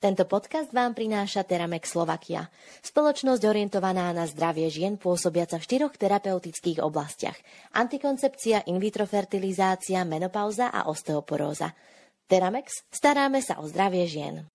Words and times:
Tento 0.00 0.24
podcast 0.24 0.72
vám 0.72 0.96
prináša 0.96 1.44
Teramex 1.44 1.92
Slovakia, 1.92 2.48
spoločnosť 2.80 3.44
orientovaná 3.44 4.16
na 4.16 4.24
zdravie 4.24 4.72
žien 4.72 4.96
pôsobiaca 4.96 5.60
v 5.60 5.66
štyroch 5.68 5.92
terapeutických 5.92 6.80
oblastiach. 6.80 7.36
Antikoncepcia, 7.76 8.64
in 8.72 8.80
vitro 8.80 9.04
fertilizácia, 9.04 10.00
menopauza 10.08 10.72
a 10.72 10.88
osteoporóza. 10.88 11.76
Teramex, 12.24 12.88
staráme 12.88 13.44
sa 13.44 13.60
o 13.60 13.68
zdravie 13.68 14.08
žien. 14.08 14.48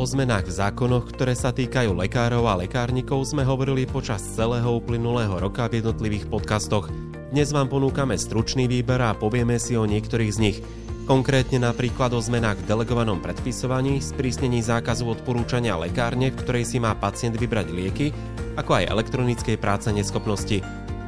O 0.00 0.04
zmenách 0.08 0.48
v 0.48 0.56
zákonoch, 0.64 1.12
ktoré 1.12 1.36
sa 1.36 1.52
týkajú 1.52 1.92
lekárov 1.92 2.48
a 2.48 2.56
lekárnikov, 2.56 3.20
sme 3.20 3.44
hovorili 3.44 3.84
počas 3.84 4.24
celého 4.32 4.80
uplynulého 4.80 5.36
roka 5.36 5.68
v 5.68 5.84
jednotlivých 5.84 6.24
podcastoch– 6.32 6.88
dnes 7.30 7.54
vám 7.54 7.70
ponúkame 7.70 8.18
stručný 8.18 8.66
výber 8.66 8.98
a 9.06 9.14
povieme 9.14 9.54
si 9.62 9.78
o 9.78 9.86
niektorých 9.86 10.34
z 10.34 10.38
nich. 10.42 10.58
Konkrétne 11.06 11.62
napríklad 11.62 12.10
o 12.10 12.18
zmenách 12.18 12.58
v 12.62 12.68
delegovanom 12.74 13.22
predpisovaní, 13.22 14.02
sprísnení 14.02 14.58
zákazu 14.66 15.06
odporúčania 15.06 15.78
lekárne, 15.78 16.34
v 16.34 16.38
ktorej 16.42 16.66
si 16.66 16.82
má 16.82 16.90
pacient 16.98 17.38
vybrať 17.38 17.70
lieky, 17.70 18.10
ako 18.58 18.82
aj 18.82 18.90
elektronickej 18.90 19.56
práce 19.62 19.86
neschopnosti. 19.94 20.58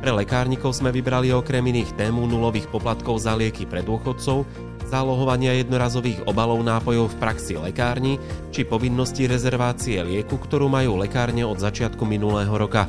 Pre 0.02 0.10
lekárnikov 0.14 0.74
sme 0.74 0.94
vybrali 0.94 1.34
okrem 1.34 1.62
iných 1.62 1.98
tému 1.98 2.26
nulových 2.30 2.70
poplatkov 2.70 3.18
za 3.18 3.34
lieky 3.34 3.66
pre 3.66 3.82
dôchodcov, 3.82 4.46
zálohovania 4.86 5.58
jednorazových 5.58 6.22
obalov 6.30 6.62
nápojov 6.62 7.14
v 7.14 7.18
praxi 7.18 7.54
lekárni 7.58 8.22
či 8.54 8.62
povinnosti 8.62 9.26
rezervácie 9.26 9.98
lieku, 10.06 10.38
ktorú 10.38 10.70
majú 10.70 11.02
lekárne 11.02 11.42
od 11.42 11.58
začiatku 11.58 12.06
minulého 12.06 12.54
roka 12.54 12.86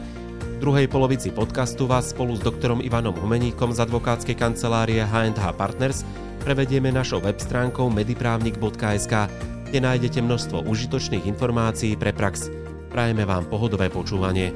druhej 0.64 0.88
polovici 0.88 1.28
podcastu 1.28 1.84
vás 1.84 2.16
spolu 2.16 2.40
s 2.40 2.42
doktorom 2.42 2.80
Ivanom 2.80 3.12
Humeníkom 3.20 3.76
z 3.76 3.84
advokátskej 3.84 4.32
kancelárie 4.32 5.04
H&H 5.04 5.44
Partners 5.60 6.08
prevedieme 6.40 6.88
našou 6.88 7.20
web 7.20 7.36
stránkou 7.36 7.92
mediprávnik.sk, 7.92 9.14
kde 9.68 9.80
nájdete 9.84 10.24
množstvo 10.24 10.64
užitočných 10.64 11.28
informácií 11.28 12.00
pre 12.00 12.16
prax. 12.16 12.48
Prajeme 12.88 13.28
vám 13.28 13.52
pohodové 13.52 13.92
počúvanie. 13.92 14.56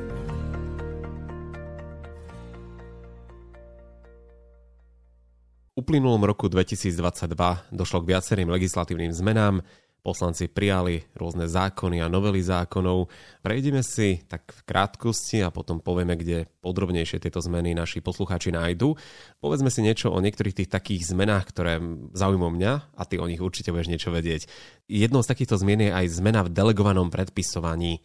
uplynulom 5.78 6.24
roku 6.24 6.48
2022 6.48 7.70
došlo 7.76 8.02
k 8.02 8.10
viacerým 8.16 8.50
legislatívnym 8.50 9.12
zmenám, 9.12 9.62
poslanci 10.08 10.48
prijali 10.48 11.04
rôzne 11.20 11.52
zákony 11.52 12.00
a 12.00 12.08
novely 12.08 12.40
zákonov. 12.40 13.12
Prejdeme 13.44 13.84
si 13.84 14.24
tak 14.24 14.56
v 14.56 14.62
krátkosti 14.64 15.44
a 15.44 15.52
potom 15.52 15.84
povieme, 15.84 16.16
kde 16.16 16.48
podrobnejšie 16.64 17.20
tieto 17.20 17.44
zmeny 17.44 17.76
naši 17.76 18.00
poslucháči 18.00 18.56
nájdu. 18.56 18.96
Povedzme 19.44 19.68
si 19.68 19.84
niečo 19.84 20.08
o 20.08 20.24
niektorých 20.24 20.64
tých 20.64 20.72
takých 20.72 21.12
zmenách, 21.12 21.52
ktoré 21.52 21.84
zaujímujú 22.16 22.56
mňa 22.56 22.74
a 22.96 23.02
ty 23.04 23.20
o 23.20 23.28
nich 23.28 23.44
určite 23.44 23.76
budeš 23.76 23.92
niečo 23.92 24.16
vedieť. 24.16 24.48
Jednou 24.88 25.20
z 25.20 25.36
takýchto 25.36 25.60
zmien 25.60 25.84
je 25.84 25.92
aj 25.92 26.08
zmena 26.16 26.48
v 26.48 26.56
delegovanom 26.56 27.12
predpisovaní. 27.12 28.00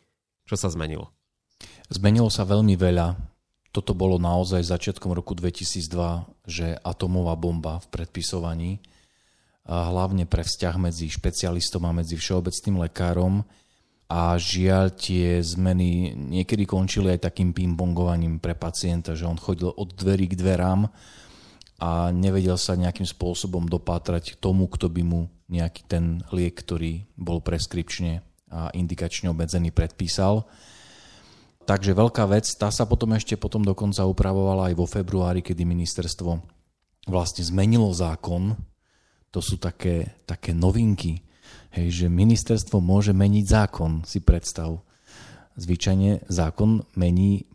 Čo 0.51 0.59
sa 0.59 0.75
zmenilo? 0.75 1.15
Zmenilo 1.87 2.27
sa 2.35 2.43
veľmi 2.43 2.75
veľa. 2.75 3.15
Toto 3.71 3.95
bolo 3.95 4.19
naozaj 4.19 4.67
začiatkom 4.67 5.15
roku 5.15 5.39
2002, 5.39 6.51
že 6.51 6.75
atomová 6.83 7.39
bomba 7.39 7.79
v 7.79 7.87
predpisovaní 7.95 8.92
hlavne 9.67 10.27
pre 10.27 10.43
vzťah 10.43 10.75
medzi 10.79 11.07
špecialistom 11.07 11.87
a 11.87 11.95
medzi 11.95 12.19
všeobecným 12.19 12.83
lekárom 12.83 13.47
a 14.13 14.37
žiaľ 14.37 14.93
tie 14.93 15.41
zmeny 15.41 16.13
niekedy 16.13 16.69
končili 16.69 17.15
aj 17.15 17.33
takým 17.33 17.55
pingpongovaním 17.55 18.43
pre 18.43 18.53
pacienta, 18.53 19.17
že 19.17 19.25
on 19.25 19.41
chodil 19.41 19.73
od 19.73 19.89
dverí 19.95 20.29
k 20.29 20.37
dverám 20.37 20.91
a 21.81 22.13
nevedel 22.13 22.61
sa 22.61 22.77
nejakým 22.77 23.07
spôsobom 23.09 23.65
dopátrať 23.71 24.37
tomu, 24.37 24.69
kto 24.69 24.93
by 24.93 25.03
mu 25.07 25.21
nejaký 25.49 25.83
ten 25.89 26.21
liek, 26.35 26.59
ktorý 26.59 27.09
bol 27.17 27.41
preskripčne 27.41 28.21
a 28.53 28.69
indikačne 28.77 29.33
obmedzený, 29.33 29.73
predpísal. 29.73 30.45
Takže 31.65 31.95
veľká 31.95 32.27
vec, 32.29 32.45
tá 32.59 32.69
sa 32.69 32.85
potom 32.85 33.15
ešte 33.17 33.39
potom 33.39 33.63
dokonca 33.63 34.05
upravovala 34.05 34.69
aj 34.69 34.75
vo 34.77 34.85
februári, 34.85 35.41
kedy 35.41 35.63
ministerstvo 35.63 36.43
vlastne 37.09 37.43
zmenilo 37.47 37.89
zákon 37.95 38.59
to 39.33 39.41
sú 39.41 39.57
také, 39.57 40.21
také 40.29 40.53
novinky, 40.53 41.25
hej, 41.73 42.05
že 42.05 42.07
ministerstvo 42.13 42.79
môže 42.79 43.17
meniť 43.17 43.45
zákon, 43.49 44.05
si 44.05 44.21
predstav. 44.21 44.85
Zvyčajne 45.57 46.29
zákon 46.29 46.85
mení 46.95 47.49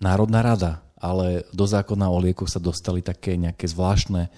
Národná 0.00 0.40
rada, 0.40 0.80
ale 0.96 1.44
do 1.52 1.68
zákona 1.68 2.08
o 2.08 2.18
liekoch 2.20 2.48
sa 2.48 2.60
dostali 2.60 3.04
také 3.04 3.36
nejaké 3.36 3.68
zvláštne 3.68 4.32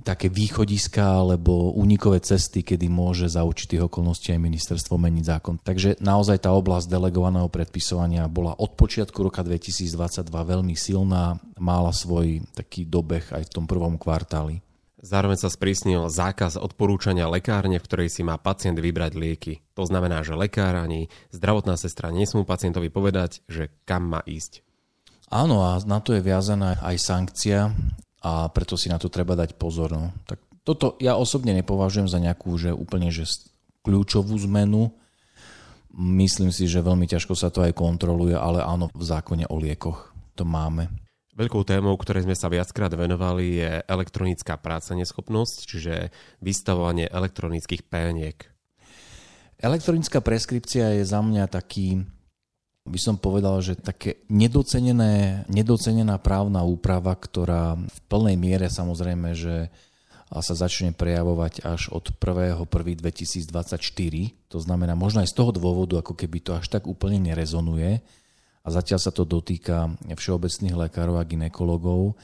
také 0.00 0.32
východiska 0.32 1.04
alebo 1.04 1.76
únikové 1.76 2.24
cesty, 2.24 2.64
kedy 2.64 2.88
môže 2.88 3.28
za 3.28 3.44
určitých 3.44 3.86
okolností 3.86 4.32
aj 4.32 4.40
ministerstvo 4.40 4.96
meniť 4.96 5.24
zákon. 5.28 5.60
Takže 5.60 6.00
naozaj 6.00 6.48
tá 6.48 6.50
oblasť 6.56 6.88
delegovaného 6.88 7.46
predpisovania 7.52 8.24
bola 8.26 8.56
od 8.56 8.74
počiatku 8.74 9.20
roka 9.20 9.44
2022 9.44 9.92
veľmi 10.24 10.74
silná, 10.74 11.36
mala 11.60 11.92
svoj 11.92 12.40
taký 12.56 12.88
dobeh 12.88 13.28
aj 13.30 13.48
v 13.48 13.52
tom 13.52 13.64
prvom 13.68 14.00
kvartáli. 14.00 14.64
Zároveň 15.00 15.40
sa 15.40 15.48
sprísnil 15.48 16.12
zákaz 16.12 16.60
odporúčania 16.60 17.24
lekárne, 17.24 17.80
v 17.80 17.86
ktorej 17.88 18.08
si 18.12 18.20
má 18.20 18.36
pacient 18.36 18.76
vybrať 18.76 19.16
lieky. 19.16 19.64
To 19.72 19.88
znamená, 19.88 20.20
že 20.20 20.36
lekár 20.36 20.76
ani 20.76 21.08
zdravotná 21.32 21.80
sestra 21.80 22.12
nesmú 22.12 22.44
pacientovi 22.44 22.92
povedať, 22.92 23.40
že 23.48 23.72
kam 23.88 24.12
má 24.12 24.20
ísť. 24.28 24.60
Áno, 25.32 25.64
a 25.64 25.80
na 25.88 26.04
to 26.04 26.12
je 26.12 26.20
viazaná 26.20 26.76
aj 26.84 26.96
sankcia 27.00 27.72
a 28.20 28.52
preto 28.52 28.76
si 28.76 28.92
na 28.92 29.00
to 29.00 29.08
treba 29.08 29.32
dať 29.32 29.56
pozor. 29.56 29.88
No. 29.88 30.12
Tak 30.28 30.36
toto 30.68 31.00
ja 31.00 31.16
osobne 31.16 31.56
nepovažujem 31.56 32.04
za 32.04 32.20
nejakú 32.20 32.52
že 32.60 32.76
úplne 32.76 33.08
že 33.08 33.24
kľúčovú 33.80 34.36
zmenu. 34.44 34.92
Myslím 35.96 36.52
si, 36.52 36.68
že 36.68 36.84
veľmi 36.84 37.08
ťažko 37.08 37.32
sa 37.32 37.48
to 37.48 37.64
aj 37.64 37.72
kontroluje, 37.72 38.36
ale 38.36 38.60
áno, 38.60 38.92
v 38.92 39.02
zákone 39.02 39.48
o 39.48 39.56
liekoch 39.56 40.12
to 40.36 40.44
máme. 40.44 40.92
Veľkou 41.30 41.62
témou, 41.62 41.94
ktorej 41.94 42.26
sme 42.26 42.34
sa 42.34 42.50
viackrát 42.50 42.90
venovali, 42.90 43.62
je 43.62 43.70
elektronická 43.86 44.58
práca 44.58 44.98
neschopnosť, 44.98 45.56
čiže 45.62 45.94
vystavovanie 46.42 47.06
elektronických 47.06 47.86
péniek. 47.86 48.50
Elektronická 49.62 50.18
preskripcia 50.18 50.98
je 50.98 51.04
za 51.06 51.22
mňa 51.22 51.46
taký, 51.46 52.02
by 52.82 52.98
som 52.98 53.14
povedal, 53.20 53.62
že 53.62 53.78
také 53.78 54.26
nedocenené, 54.26 55.46
nedocenená 55.46 56.18
právna 56.18 56.66
úprava, 56.66 57.14
ktorá 57.14 57.78
v 57.78 57.98
plnej 58.10 58.34
miere 58.34 58.66
samozrejme, 58.66 59.30
že 59.36 59.70
sa 60.30 60.54
začne 60.54 60.94
prejavovať 60.94 61.66
až 61.66 61.90
od 61.90 62.10
1.1.2024. 62.10 63.50
To 64.50 64.58
znamená, 64.58 64.94
možno 64.98 65.22
aj 65.22 65.30
z 65.30 65.36
toho 65.38 65.50
dôvodu, 65.54 66.02
ako 66.02 66.14
keby 66.14 66.38
to 66.42 66.58
až 66.58 66.70
tak 66.70 66.86
úplne 66.90 67.22
nerezonuje, 67.22 68.02
a 68.60 68.68
zatiaľ 68.68 69.00
sa 69.00 69.12
to 69.12 69.24
dotýka 69.24 69.96
všeobecných 70.04 70.76
lekárov 70.76 71.16
a 71.16 71.24
ginekologov, 71.24 72.16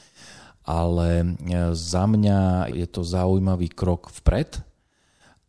ale 0.67 1.23
e, 1.23 1.27
za 1.73 2.03
mňa 2.05 2.69
je 2.75 2.87
to 2.91 3.01
zaujímavý 3.01 3.71
krok 3.71 4.13
vpred 4.21 4.61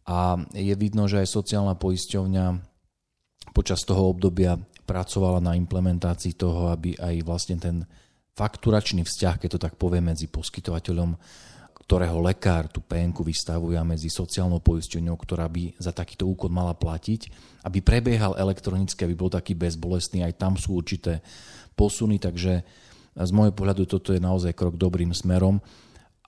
a 0.08 0.40
je 0.56 0.72
vidno, 0.78 1.04
že 1.04 1.20
aj 1.20 1.28
sociálna 1.28 1.76
poisťovňa 1.76 2.46
počas 3.52 3.84
toho 3.84 4.08
obdobia 4.08 4.56
pracovala 4.88 5.44
na 5.44 5.52
implementácii 5.52 6.32
toho, 6.32 6.72
aby 6.72 6.96
aj 6.96 7.14
vlastne 7.28 7.60
ten 7.60 7.76
fakturačný 8.32 9.04
vzťah, 9.04 9.34
keď 9.36 9.58
to 9.58 9.60
tak 9.68 9.74
poviem, 9.76 10.14
medzi 10.14 10.30
poskytovateľom 10.30 11.18
ktorého 11.88 12.20
lekár 12.20 12.68
tú 12.68 12.84
PNK 12.84 13.24
vystavuje 13.24 13.80
medzi 13.80 14.12
sociálnou 14.12 14.60
poisťovňou, 14.60 15.16
ktorá 15.16 15.48
by 15.48 15.80
za 15.80 15.88
takýto 15.88 16.28
úkon 16.28 16.52
mala 16.52 16.76
platiť, 16.76 17.32
aby 17.64 17.80
prebiehal 17.80 18.36
elektronicky, 18.36 19.08
aby 19.08 19.16
bol 19.16 19.32
taký 19.32 19.56
bezbolestný. 19.56 20.20
Aj 20.20 20.36
tam 20.36 20.60
sú 20.60 20.76
určité 20.76 21.24
posuny, 21.72 22.20
takže 22.20 22.60
z 23.16 23.30
môjho 23.32 23.56
pohľadu 23.56 23.88
toto 23.88 24.12
je 24.12 24.20
naozaj 24.20 24.52
krok 24.52 24.76
dobrým 24.76 25.16
smerom 25.16 25.64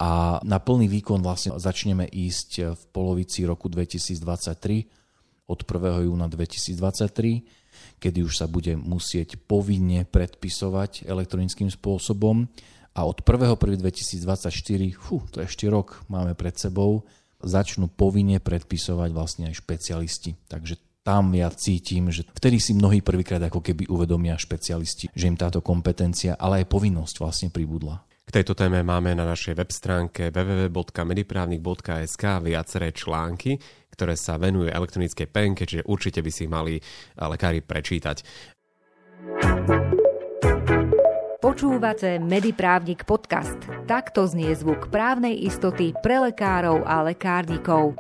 a 0.01 0.41
na 0.49 0.57
plný 0.57 0.89
výkon 0.89 1.21
vlastne 1.21 1.53
začneme 1.61 2.09
ísť 2.09 2.73
v 2.73 2.83
polovici 2.89 3.45
roku 3.45 3.69
2023 3.69 5.45
od 5.45 5.61
1. 5.61 6.09
júna 6.09 6.25
2023, 6.33 8.01
kedy 8.01 8.25
už 8.25 8.33
sa 8.33 8.49
bude 8.49 8.81
musieť 8.81 9.37
povinne 9.37 10.09
predpisovať 10.09 11.05
elektronickým 11.05 11.69
spôsobom 11.69 12.49
a 12.95 13.07
od 13.07 13.23
1.1.2024, 13.23 14.99
fú, 14.99 15.23
to 15.31 15.41
je 15.41 15.47
ešte 15.47 15.67
rok 15.71 16.03
máme 16.11 16.35
pred 16.35 16.59
sebou, 16.59 17.07
začnú 17.41 17.89
povinne 17.89 18.43
predpisovať 18.43 19.11
vlastne 19.15 19.49
aj 19.49 19.63
špecialisti. 19.63 20.37
Takže 20.51 20.77
tam 21.01 21.33
ja 21.33 21.49
cítim, 21.49 22.13
že 22.13 22.29
vtedy 22.37 22.61
si 22.61 22.77
mnohí 22.77 23.01
prvýkrát 23.01 23.41
ako 23.41 23.65
keby 23.65 23.89
uvedomia 23.89 24.37
špecialisti, 24.37 25.09
že 25.15 25.29
im 25.31 25.37
táto 25.39 25.65
kompetencia, 25.65 26.37
ale 26.37 26.61
aj 26.65 26.69
povinnosť 26.69 27.15
vlastne 27.25 27.49
pribudla. 27.49 28.05
K 28.31 28.39
tejto 28.39 28.55
téme 28.55 28.87
máme 28.87 29.11
na 29.17 29.27
našej 29.27 29.59
web 29.59 29.75
stránke 29.75 30.31
www.mediprávnik.sk 30.31 32.25
viaceré 32.47 32.95
články, 32.95 33.59
ktoré 33.91 34.15
sa 34.15 34.39
venujú 34.39 34.71
elektronickej 34.71 35.27
penke, 35.27 35.67
čiže 35.67 35.83
určite 35.91 36.23
by 36.23 36.31
si 36.31 36.47
mali 36.47 36.79
lekári 37.19 37.59
prečítať. 37.59 38.23
Počúvate 41.51 42.23
Mediprávnik 42.23 43.03
podcast. 43.03 43.59
Takto 43.91 44.23
znie 44.23 44.55
zvuk 44.55 44.87
právnej 44.87 45.35
istoty 45.35 45.91
pre 45.99 46.23
lekárov 46.23 46.87
a 46.87 47.03
lekárnikov. 47.03 47.99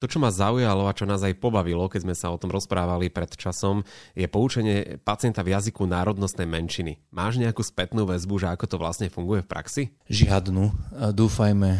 To, 0.00 0.06
čo 0.08 0.16
ma 0.16 0.32
zaujalo 0.32 0.88
a 0.88 0.96
čo 0.96 1.04
nás 1.04 1.20
aj 1.20 1.36
pobavilo, 1.36 1.92
keď 1.92 2.00
sme 2.00 2.16
sa 2.16 2.32
o 2.32 2.40
tom 2.40 2.48
rozprávali 2.48 3.12
pred 3.12 3.28
časom, 3.36 3.84
je 4.16 4.24
poučenie 4.24 4.96
pacienta 5.04 5.44
v 5.44 5.52
jazyku 5.52 5.84
národnostnej 5.84 6.48
menšiny. 6.48 6.96
Máš 7.12 7.36
nejakú 7.36 7.60
spätnú 7.60 8.08
väzbu, 8.08 8.40
že 8.40 8.48
ako 8.48 8.64
to 8.72 8.76
vlastne 8.80 9.12
funguje 9.12 9.44
v 9.44 9.50
praxi? 9.52 9.82
Žiadnu. 10.08 10.96
Dúfajme, 11.12 11.70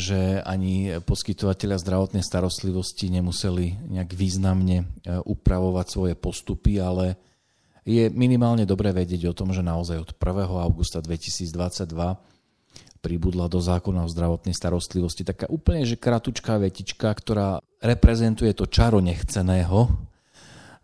že 0.00 0.40
ani 0.48 0.96
poskytovateľia 1.04 1.76
zdravotnej 1.76 2.24
starostlivosti 2.24 3.12
nemuseli 3.12 3.84
nejak 3.92 4.16
významne 4.16 4.80
e, 4.80 4.84
upravovať 5.28 5.86
svoje 5.92 6.14
postupy, 6.16 6.80
ale 6.80 7.20
je 7.84 8.08
minimálne 8.08 8.64
dobré 8.64 8.96
vedieť 8.96 9.28
o 9.30 9.36
tom, 9.36 9.52
že 9.52 9.60
naozaj 9.60 10.00
od 10.00 10.10
1. 10.16 10.48
augusta 10.64 11.04
2022 11.04 11.92
pribudla 13.04 13.52
do 13.52 13.60
zákona 13.60 14.08
o 14.08 14.12
zdravotnej 14.12 14.56
starostlivosti. 14.56 15.28
Taká 15.28 15.44
úplne, 15.52 15.84
že 15.84 16.00
kratučká 16.00 16.56
vetička, 16.56 17.12
ktorá 17.12 17.60
reprezentuje 17.84 18.56
to 18.56 18.64
čaro 18.64 19.04
nechceného 19.04 19.92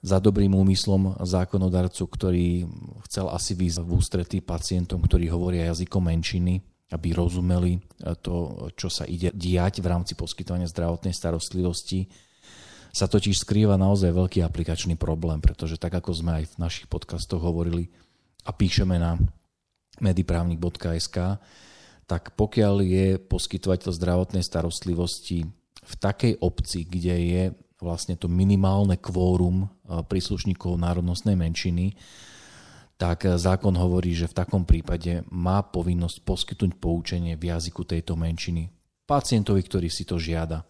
za 0.05 0.21
dobrým 0.21 0.53
úmyslom 0.53 1.17
zákonodarcu, 1.25 2.05
ktorý 2.05 2.69
chcel 3.09 3.33
asi 3.33 3.57
výsť 3.57 3.81
v 3.81 3.91
ústretí 3.97 4.39
pacientom, 4.45 5.01
ktorí 5.01 5.33
hovoria 5.33 5.73
jazykom 5.73 6.05
menšiny, 6.13 6.61
aby 6.93 7.09
rozumeli 7.17 7.81
to, 8.21 8.69
čo 8.77 8.93
sa 8.93 9.09
ide 9.09 9.33
diať 9.33 9.81
v 9.81 9.89
rámci 9.89 10.13
poskytovania 10.13 10.69
zdravotnej 10.69 11.17
starostlivosti 11.17 12.05
sa 12.91 13.07
totiž 13.07 13.47
skrýva 13.47 13.79
naozaj 13.79 14.11
veľký 14.11 14.43
aplikačný 14.43 14.99
problém, 14.99 15.39
pretože 15.39 15.79
tak 15.79 15.95
ako 15.95 16.11
sme 16.11 16.43
aj 16.43 16.45
v 16.55 16.61
našich 16.61 16.87
podcastoch 16.91 17.43
hovorili 17.43 17.91
a 18.43 18.51
píšeme 18.51 18.99
na 18.99 19.19
mediprávnik.sk, 20.03 21.39
tak 22.11 22.23
pokiaľ 22.35 22.75
je 22.83 23.07
poskytovateľ 23.23 23.91
zdravotnej 23.95 24.43
starostlivosti 24.43 25.47
v 25.81 25.95
takej 25.95 26.43
obci, 26.43 26.83
kde 26.83 27.17
je 27.17 27.43
vlastne 27.81 28.19
to 28.19 28.29
minimálne 28.29 28.99
kvórum 28.99 29.71
príslušníkov 29.87 30.77
národnostnej 30.77 31.39
menšiny, 31.39 31.97
tak 33.01 33.25
zákon 33.25 33.73
hovorí, 33.81 34.13
že 34.13 34.29
v 34.29 34.37
takom 34.37 34.69
prípade 34.69 35.25
má 35.33 35.65
povinnosť 35.65 36.21
poskytnúť 36.21 36.77
poučenie 36.77 37.33
v 37.41 37.49
jazyku 37.49 37.89
tejto 37.89 38.13
menšiny 38.13 38.69
pacientovi, 39.09 39.65
ktorý 39.65 39.89
si 39.89 40.05
to 40.05 40.21
žiada. 40.21 40.69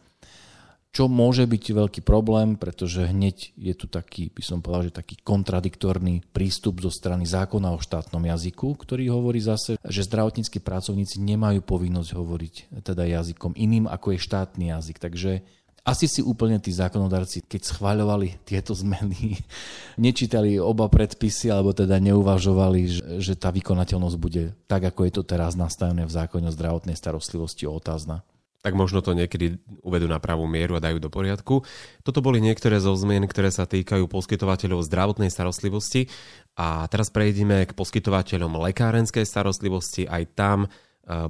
Čo 0.90 1.06
môže 1.06 1.46
byť 1.46 1.64
veľký 1.70 2.00
problém, 2.02 2.58
pretože 2.58 3.06
hneď 3.06 3.54
je 3.54 3.74
tu 3.78 3.86
taký, 3.86 4.26
by 4.34 4.42
som 4.42 4.58
povedal, 4.58 4.90
že 4.90 4.98
taký 4.98 5.22
kontradiktorný 5.22 6.26
prístup 6.34 6.82
zo 6.82 6.90
strany 6.90 7.30
zákona 7.30 7.70
o 7.70 7.78
štátnom 7.78 8.26
jazyku, 8.26 8.74
ktorý 8.74 9.06
hovorí 9.14 9.38
zase, 9.38 9.78
že 9.86 10.02
zdravotníckí 10.02 10.58
pracovníci 10.58 11.22
nemajú 11.22 11.62
povinnosť 11.62 12.10
hovoriť 12.10 12.54
teda 12.82 13.06
jazykom 13.06 13.54
iným, 13.54 13.86
ako 13.86 14.18
je 14.18 14.26
štátny 14.26 14.74
jazyk. 14.74 14.98
Takže 14.98 15.46
asi 15.86 16.10
si 16.10 16.26
úplne 16.26 16.58
tí 16.58 16.74
zákonodarci, 16.74 17.46
keď 17.46 17.70
schváľovali 17.70 18.42
tieto 18.42 18.74
zmeny, 18.74 19.38
nečítali 20.10 20.58
oba 20.58 20.90
predpisy, 20.90 21.54
alebo 21.54 21.70
teda 21.70 22.02
neuvažovali, 22.02 22.80
že, 23.22 23.38
tá 23.38 23.54
vykonateľnosť 23.54 24.16
bude 24.18 24.58
tak, 24.66 24.90
ako 24.90 25.06
je 25.06 25.12
to 25.14 25.22
teraz 25.22 25.54
nastavené 25.54 26.02
v 26.02 26.12
zákone 26.18 26.50
o 26.50 26.54
zdravotnej 26.54 26.98
starostlivosti 26.98 27.70
otázna 27.70 28.26
tak 28.60 28.76
možno 28.76 29.00
to 29.00 29.16
niekedy 29.16 29.56
uvedú 29.80 30.04
na 30.04 30.20
pravú 30.20 30.44
mieru 30.44 30.76
a 30.76 30.84
dajú 30.84 31.00
do 31.00 31.08
poriadku. 31.08 31.64
Toto 32.04 32.20
boli 32.20 32.44
niektoré 32.44 32.76
zo 32.76 32.92
zmien, 32.92 33.24
ktoré 33.24 33.48
sa 33.48 33.64
týkajú 33.64 34.04
poskytovateľov 34.04 34.84
zdravotnej 34.84 35.32
starostlivosti 35.32 36.12
a 36.60 36.84
teraz 36.92 37.08
prejdeme 37.08 37.64
k 37.64 37.72
poskytovateľom 37.72 38.60
lekárenskej 38.70 39.24
starostlivosti. 39.24 40.04
Aj 40.04 40.24
tam 40.36 40.64
e, 40.64 40.68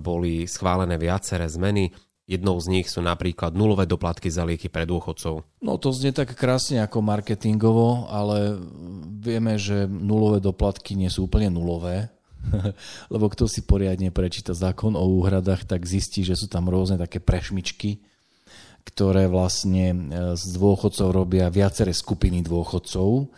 boli 0.02 0.50
schválené 0.50 0.98
viaceré 0.98 1.46
zmeny. 1.46 1.94
Jednou 2.26 2.58
z 2.62 2.66
nich 2.70 2.86
sú 2.86 3.02
napríklad 3.02 3.54
nulové 3.54 3.90
doplatky 3.90 4.30
za 4.30 4.46
lieky 4.46 4.70
pre 4.70 4.86
dôchodcov. 4.86 5.42
No 5.62 5.78
to 5.82 5.90
znie 5.90 6.14
tak 6.14 6.34
krásne 6.34 6.82
ako 6.82 7.02
marketingovo, 7.02 8.06
ale 8.06 8.54
vieme, 9.18 9.58
že 9.58 9.86
nulové 9.90 10.38
doplatky 10.38 10.94
nie 10.94 11.10
sú 11.10 11.26
úplne 11.26 11.50
nulové 11.50 12.10
Lebo 13.14 13.26
kto 13.30 13.46
si 13.46 13.64
poriadne 13.64 14.10
prečíta 14.10 14.56
zákon 14.56 14.96
o 14.96 15.04
úhradách, 15.20 15.66
tak 15.66 15.86
zistí, 15.86 16.24
že 16.24 16.36
sú 16.36 16.46
tam 16.48 16.68
rôzne 16.68 16.96
také 16.96 17.20
prešmičky, 17.20 18.00
ktoré 18.84 19.28
vlastne 19.28 19.92
e, 19.92 19.96
z 20.34 20.44
dôchodcov 20.56 21.08
robia 21.12 21.52
viaceré 21.52 21.92
skupiny 21.92 22.40
dôchodcov. 22.40 23.28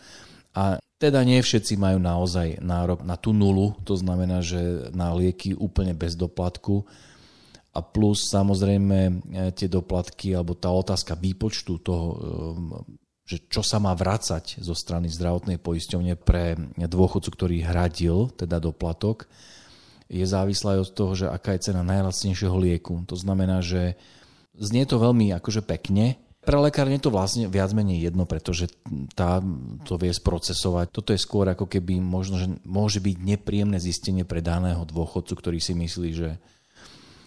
A 0.53 0.79
teda 1.01 1.19
nie 1.27 1.43
všetci 1.43 1.75
majú 1.75 1.99
naozaj 1.99 2.63
nárok 2.63 3.03
na 3.03 3.19
tú 3.19 3.35
nulu, 3.35 3.75
to 3.83 3.97
znamená, 3.99 4.39
že 4.39 4.87
na 4.95 5.11
lieky 5.11 5.51
úplne 5.51 5.91
bez 5.91 6.15
doplatku. 6.15 6.87
A 7.73 7.81
plus 7.81 8.29
samozrejme 8.29 8.97
e, 9.09 9.13
tie 9.51 9.67
doplatky 9.67 10.37
alebo 10.37 10.53
tá 10.53 10.69
otázka 10.69 11.17
výpočtu 11.17 11.81
toho 11.81 12.05
e, 12.13 12.17
že 13.23 13.39
čo 13.47 13.63
sa 13.63 13.79
má 13.79 13.95
vracať 13.95 14.59
zo 14.59 14.75
strany 14.75 15.07
zdravotnej 15.07 15.55
poisťovne 15.59 16.19
pre 16.19 16.59
dôchodcu, 16.75 17.29
ktorý 17.31 17.57
hradil 17.63 18.31
teda 18.35 18.59
doplatok, 18.59 19.31
je 20.11 20.27
závislá 20.27 20.77
aj 20.77 20.81
od 20.83 20.91
toho, 20.91 21.11
že 21.15 21.25
aká 21.31 21.55
je 21.55 21.71
cena 21.71 21.81
najlacnejšieho 21.87 22.53
lieku. 22.59 23.01
To 23.07 23.15
znamená, 23.15 23.63
že 23.63 23.95
znie 24.53 24.83
to 24.83 24.99
veľmi 24.99 25.31
akože 25.33 25.63
pekne, 25.63 26.19
pre 26.43 26.59
lekárne 26.59 26.99
to 26.99 27.07
vlastne 27.07 27.47
viac 27.47 27.71
menej 27.71 28.11
jedno, 28.11 28.27
pretože 28.27 28.67
tá 29.15 29.39
to 29.87 29.95
vie 29.95 30.11
sprocesovať. 30.11 30.91
Toto 30.91 31.15
je 31.15 31.23
skôr 31.23 31.47
ako 31.47 31.71
keby 31.71 32.03
možno, 32.03 32.35
že 32.35 32.51
môže 32.67 32.99
byť 32.99 33.15
nepríjemné 33.15 33.79
zistenie 33.79 34.27
pre 34.27 34.43
daného 34.43 34.83
dôchodcu, 34.83 35.39
ktorý 35.39 35.63
si 35.63 35.71
myslí, 35.71 36.09
že 36.11 36.35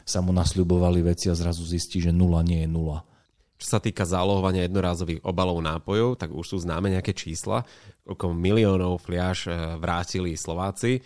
sa 0.05 0.21
mu 0.21 0.37
nasľubovali 0.37 1.01
veci 1.01 1.33
a 1.33 1.35
zrazu 1.35 1.65
zistí, 1.65 2.05
že 2.05 2.13
nula 2.13 2.45
nie 2.45 2.63
je 2.63 2.69
nula. 2.69 3.09
Čo 3.56 3.67
sa 3.76 3.79
týka 3.81 4.05
zálohovania 4.05 4.69
jednorázových 4.69 5.25
obalov 5.25 5.64
nápojov, 5.64 6.20
tak 6.20 6.32
už 6.32 6.44
sú 6.44 6.56
známe 6.61 6.93
nejaké 6.93 7.17
čísla, 7.17 7.64
koľko 8.05 8.37
miliónov 8.37 9.00
fliaž 9.00 9.49
e, 9.49 9.81
vrátili 9.81 10.37
Slováci, 10.37 11.00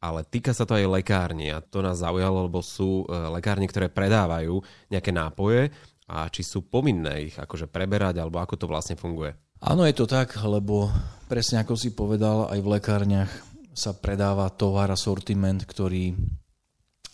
ale 0.00 0.24
týka 0.24 0.56
sa 0.56 0.64
to 0.64 0.80
aj 0.80 0.88
lekárni 0.88 1.52
a 1.52 1.60
to 1.60 1.84
nás 1.84 2.00
zaujalo, 2.00 2.48
lebo 2.48 2.64
sú 2.64 3.04
e, 3.04 3.12
lekárne, 3.36 3.68
ktoré 3.68 3.92
predávajú 3.92 4.64
nejaké 4.88 5.12
nápoje 5.12 5.68
a 6.08 6.26
či 6.32 6.40
sú 6.40 6.64
povinné 6.64 7.28
ich 7.28 7.36
akože 7.36 7.68
preberať, 7.68 8.16
alebo 8.16 8.40
ako 8.40 8.56
to 8.56 8.66
vlastne 8.66 8.96
funguje. 8.96 9.36
Áno, 9.60 9.84
je 9.84 9.92
to 9.92 10.08
tak, 10.08 10.32
lebo 10.40 10.88
presne 11.28 11.60
ako 11.60 11.76
si 11.76 11.92
povedal, 11.92 12.48
aj 12.48 12.58
v 12.64 12.72
lekárniach 12.80 13.32
sa 13.76 13.92
predáva 13.92 14.48
tovar 14.48 14.88
sortiment, 14.96 15.60
ktorý 15.68 16.16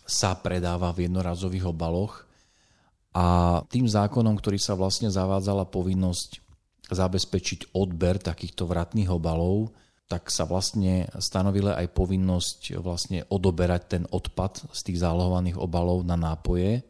sa 0.07 0.39
predáva 0.39 0.95
v 0.95 1.11
jednorazových 1.11 1.75
obaloch 1.75 2.26
a 3.17 3.25
tým 3.73 3.89
zákonom, 3.89 4.37
ktorý 4.37 4.61
sa 4.61 4.77
vlastne 4.77 5.09
zavádzala 5.09 5.73
povinnosť 5.73 6.45
zabezpečiť 6.93 7.73
odber 7.73 8.21
takýchto 8.21 8.69
vratných 8.69 9.09
obalov, 9.09 9.73
tak 10.07 10.31
sa 10.31 10.47
vlastne 10.47 11.11
stanovila 11.19 11.75
aj 11.81 11.97
povinnosť 11.97 12.79
vlastne 12.79 13.27
odoberať 13.27 13.83
ten 13.89 14.03
odpad 14.07 14.71
z 14.71 14.81
tých 14.87 15.03
zálohovaných 15.03 15.59
obalov 15.59 16.07
na 16.07 16.15
nápoje. 16.15 16.85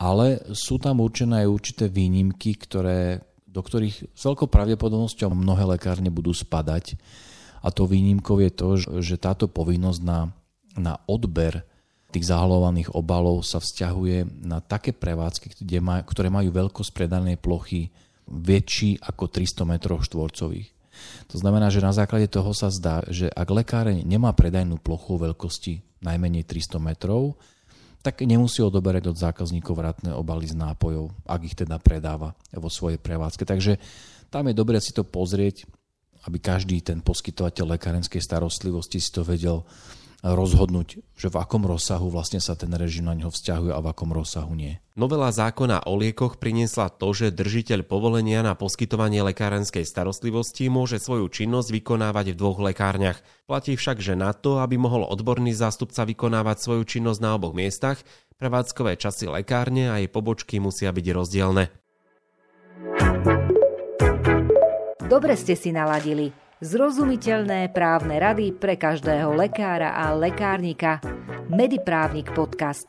Ale 0.00 0.40
sú 0.54 0.80
tam 0.80 1.04
určené 1.04 1.44
aj 1.44 1.52
určité 1.52 1.84
výnimky, 1.90 2.56
ktoré, 2.56 3.20
do 3.44 3.60
ktorých 3.60 4.14
s 4.14 4.22
veľkou 4.24 4.48
pravdepodobnosťou 4.48 5.36
mnohé 5.36 5.68
lekárne 5.76 6.08
budú 6.08 6.32
spadať. 6.32 6.96
A 7.60 7.68
to 7.74 7.84
výnimkou 7.84 8.40
je 8.40 8.50
to, 8.54 8.68
že 9.04 9.20
táto 9.20 9.50
povinnosť 9.50 10.00
na, 10.00 10.32
na 10.78 10.96
odber 11.04 11.73
tých 12.14 12.30
zahalovaných 12.30 12.94
obalov 12.94 13.42
sa 13.42 13.58
vzťahuje 13.58 14.46
na 14.46 14.62
také 14.62 14.94
prevádzky, 14.94 15.58
kde 15.58 15.78
maj, 15.82 16.06
ktoré 16.06 16.30
majú 16.30 16.54
veľkosť 16.54 16.90
predanej 16.94 17.42
plochy 17.42 17.90
väčší 18.30 19.02
ako 19.02 19.26
300 19.26 19.66
m 19.66 19.72
štvorcových. 19.82 20.68
To 21.34 21.36
znamená, 21.42 21.74
že 21.74 21.82
na 21.82 21.90
základe 21.90 22.30
toho 22.30 22.54
sa 22.54 22.70
zdá, 22.70 23.02
že 23.10 23.26
ak 23.26 23.50
lekáreň 23.50 24.06
nemá 24.06 24.30
predajnú 24.30 24.78
plochu 24.78 25.18
veľkosti 25.18 25.82
najmenej 26.06 26.46
300 26.46 26.78
metrov, 26.78 27.34
tak 28.04 28.20
nemusí 28.22 28.60
odoberať 28.60 29.10
od 29.10 29.16
zákazníkov 29.16 29.74
vratné 29.74 30.12
obaly 30.12 30.44
z 30.44 30.54
nápojov, 30.54 31.10
ak 31.24 31.40
ich 31.42 31.56
teda 31.56 31.80
predáva 31.80 32.36
vo 32.52 32.68
svojej 32.68 33.00
prevádzke. 33.00 33.48
Takže 33.48 33.80
tam 34.28 34.46
je 34.46 34.54
dobre 34.54 34.76
si 34.78 34.92
to 34.92 35.02
pozrieť, 35.02 35.64
aby 36.28 36.38
každý 36.38 36.84
ten 36.84 37.00
poskytovateľ 37.00 37.74
lekárenskej 37.76 38.20
starostlivosti 38.20 39.00
si 39.00 39.10
to 39.10 39.24
vedel 39.24 39.64
rozhodnúť, 40.24 41.04
že 41.20 41.28
v 41.28 41.36
akom 41.36 41.68
rozsahu 41.68 42.08
vlastne 42.08 42.40
sa 42.40 42.56
ten 42.56 42.72
režim 42.72 43.04
na 43.04 43.12
neho 43.12 43.28
vzťahuje 43.28 43.76
a 43.76 43.84
v 43.84 43.90
akom 43.92 44.08
rozsahu 44.08 44.56
nie. 44.56 44.80
Novela 44.96 45.28
zákona 45.28 45.84
o 45.84 46.00
liekoch 46.00 46.40
priniesla 46.40 46.88
to, 46.88 47.12
že 47.12 47.36
držiteľ 47.36 47.84
povolenia 47.84 48.40
na 48.40 48.56
poskytovanie 48.56 49.20
lekárenskej 49.20 49.84
starostlivosti 49.84 50.72
môže 50.72 50.96
svoju 50.96 51.28
činnosť 51.28 51.68
vykonávať 51.76 52.32
v 52.32 52.38
dvoch 52.40 52.56
lekárniach. 52.64 53.20
Platí 53.44 53.76
však, 53.76 54.00
že 54.00 54.16
na 54.16 54.32
to, 54.32 54.64
aby 54.64 54.80
mohol 54.80 55.04
odborný 55.04 55.52
zástupca 55.52 56.08
vykonávať 56.08 56.56
svoju 56.56 56.82
činnosť 56.88 57.20
na 57.20 57.36
oboch 57.36 57.52
miestach, 57.52 58.00
prevádzkové 58.40 58.96
časy 58.96 59.28
lekárne 59.28 59.92
a 59.92 60.00
jej 60.00 60.08
pobočky 60.08 60.56
musia 60.56 60.88
byť 60.88 61.06
rozdielne. 61.12 61.68
Dobre 65.04 65.36
ste 65.36 65.52
si 65.52 65.68
naladili. 65.68 66.43
Zrozumiteľné 66.62 67.74
právne 67.74 68.14
rady 68.22 68.54
pre 68.54 68.78
každého 68.78 69.34
lekára 69.34 69.90
a 69.90 70.14
lekárnika. 70.14 71.02
Mediprávnik 71.50 72.30
podcast. 72.30 72.86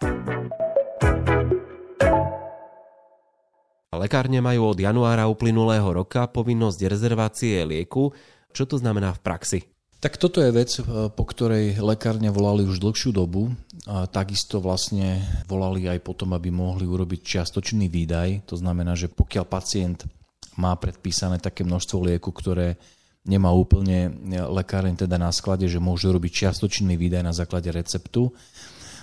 Lekárne 3.90 4.38
majú 4.38 4.70
od 4.70 4.78
januára 4.78 5.26
uplynulého 5.26 5.90
roka 5.90 6.30
povinnosť 6.30 6.80
rezervácie 6.86 7.66
lieku. 7.66 8.14
Čo 8.54 8.70
to 8.70 8.78
znamená 8.78 9.18
v 9.18 9.24
praxi? 9.26 9.60
Tak 9.98 10.22
toto 10.22 10.46
je 10.46 10.54
vec, 10.54 10.70
po 11.18 11.24
ktorej 11.26 11.82
lekárne 11.82 12.30
volali 12.30 12.70
už 12.70 12.78
dlhšiu 12.78 13.18
dobu. 13.18 13.50
A 13.90 14.06
takisto 14.06 14.62
vlastne 14.62 15.26
volali 15.50 15.90
aj 15.90 16.06
potom, 16.06 16.38
aby 16.38 16.54
mohli 16.54 16.86
urobiť 16.86 17.18
čiastočný 17.18 17.90
výdaj. 17.90 18.46
To 18.46 18.62
znamená, 18.62 18.94
že 18.94 19.10
pokiaľ 19.10 19.46
pacient 19.50 20.06
má 20.54 20.78
predpísané 20.78 21.42
také 21.42 21.66
množstvo 21.66 22.14
lieku, 22.14 22.30
ktoré 22.30 22.78
nemá 23.26 23.52
úplne 23.52 24.14
lekáreň 24.30 24.96
teda 24.96 25.18
na 25.18 25.34
sklade, 25.34 25.66
že 25.66 25.82
môže 25.82 26.08
robiť 26.08 26.46
čiastočný 26.46 26.94
výdaj 26.96 27.26
na 27.26 27.34
základe 27.34 27.74
receptu. 27.74 28.32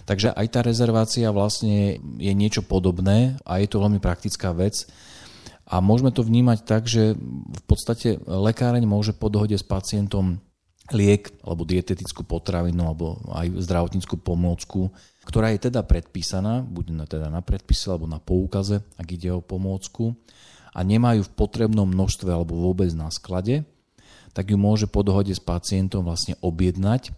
Takže 0.03 0.35
aj 0.35 0.47
tá 0.51 0.61
rezervácia 0.67 1.31
vlastne 1.31 1.99
je 2.19 2.33
niečo 2.35 2.67
podobné 2.67 3.39
a 3.47 3.63
je 3.63 3.69
to 3.71 3.83
veľmi 3.83 4.03
praktická 4.03 4.51
vec. 4.55 4.87
A 5.67 5.79
môžeme 5.79 6.11
to 6.11 6.27
vnímať 6.27 6.59
tak, 6.67 6.91
že 6.91 7.15
v 7.19 7.63
podstate 7.67 8.19
lekáreň 8.27 8.83
môže 8.83 9.15
po 9.15 9.31
dohode 9.31 9.55
s 9.55 9.63
pacientom 9.63 10.43
liek 10.91 11.31
alebo 11.47 11.63
dietetickú 11.63 12.27
potravinu 12.27 12.83
alebo 12.91 13.23
aj 13.31 13.63
zdravotníckú 13.63 14.19
pomôcku, 14.19 14.91
ktorá 15.23 15.55
je 15.55 15.71
teda 15.71 15.87
predpísaná, 15.87 16.67
buď 16.67 17.07
teda 17.07 17.31
na 17.31 17.39
predpise 17.41 17.87
alebo 17.87 18.11
na 18.11 18.19
poukaze, 18.19 18.83
ak 18.99 19.07
ide 19.07 19.31
o 19.31 19.39
pomôcku, 19.39 20.19
a 20.75 20.81
nemajú 20.83 21.29
v 21.29 21.35
potrebnom 21.37 21.87
množstve 21.87 22.33
alebo 22.33 22.59
vôbec 22.59 22.91
na 22.97 23.13
sklade, 23.15 23.63
tak 24.33 24.53
ju 24.53 24.57
môže 24.57 24.89
po 24.89 25.05
dohode 25.05 25.33
s 25.33 25.41
pacientom 25.41 26.05
vlastne 26.05 26.37
objednať 26.41 27.13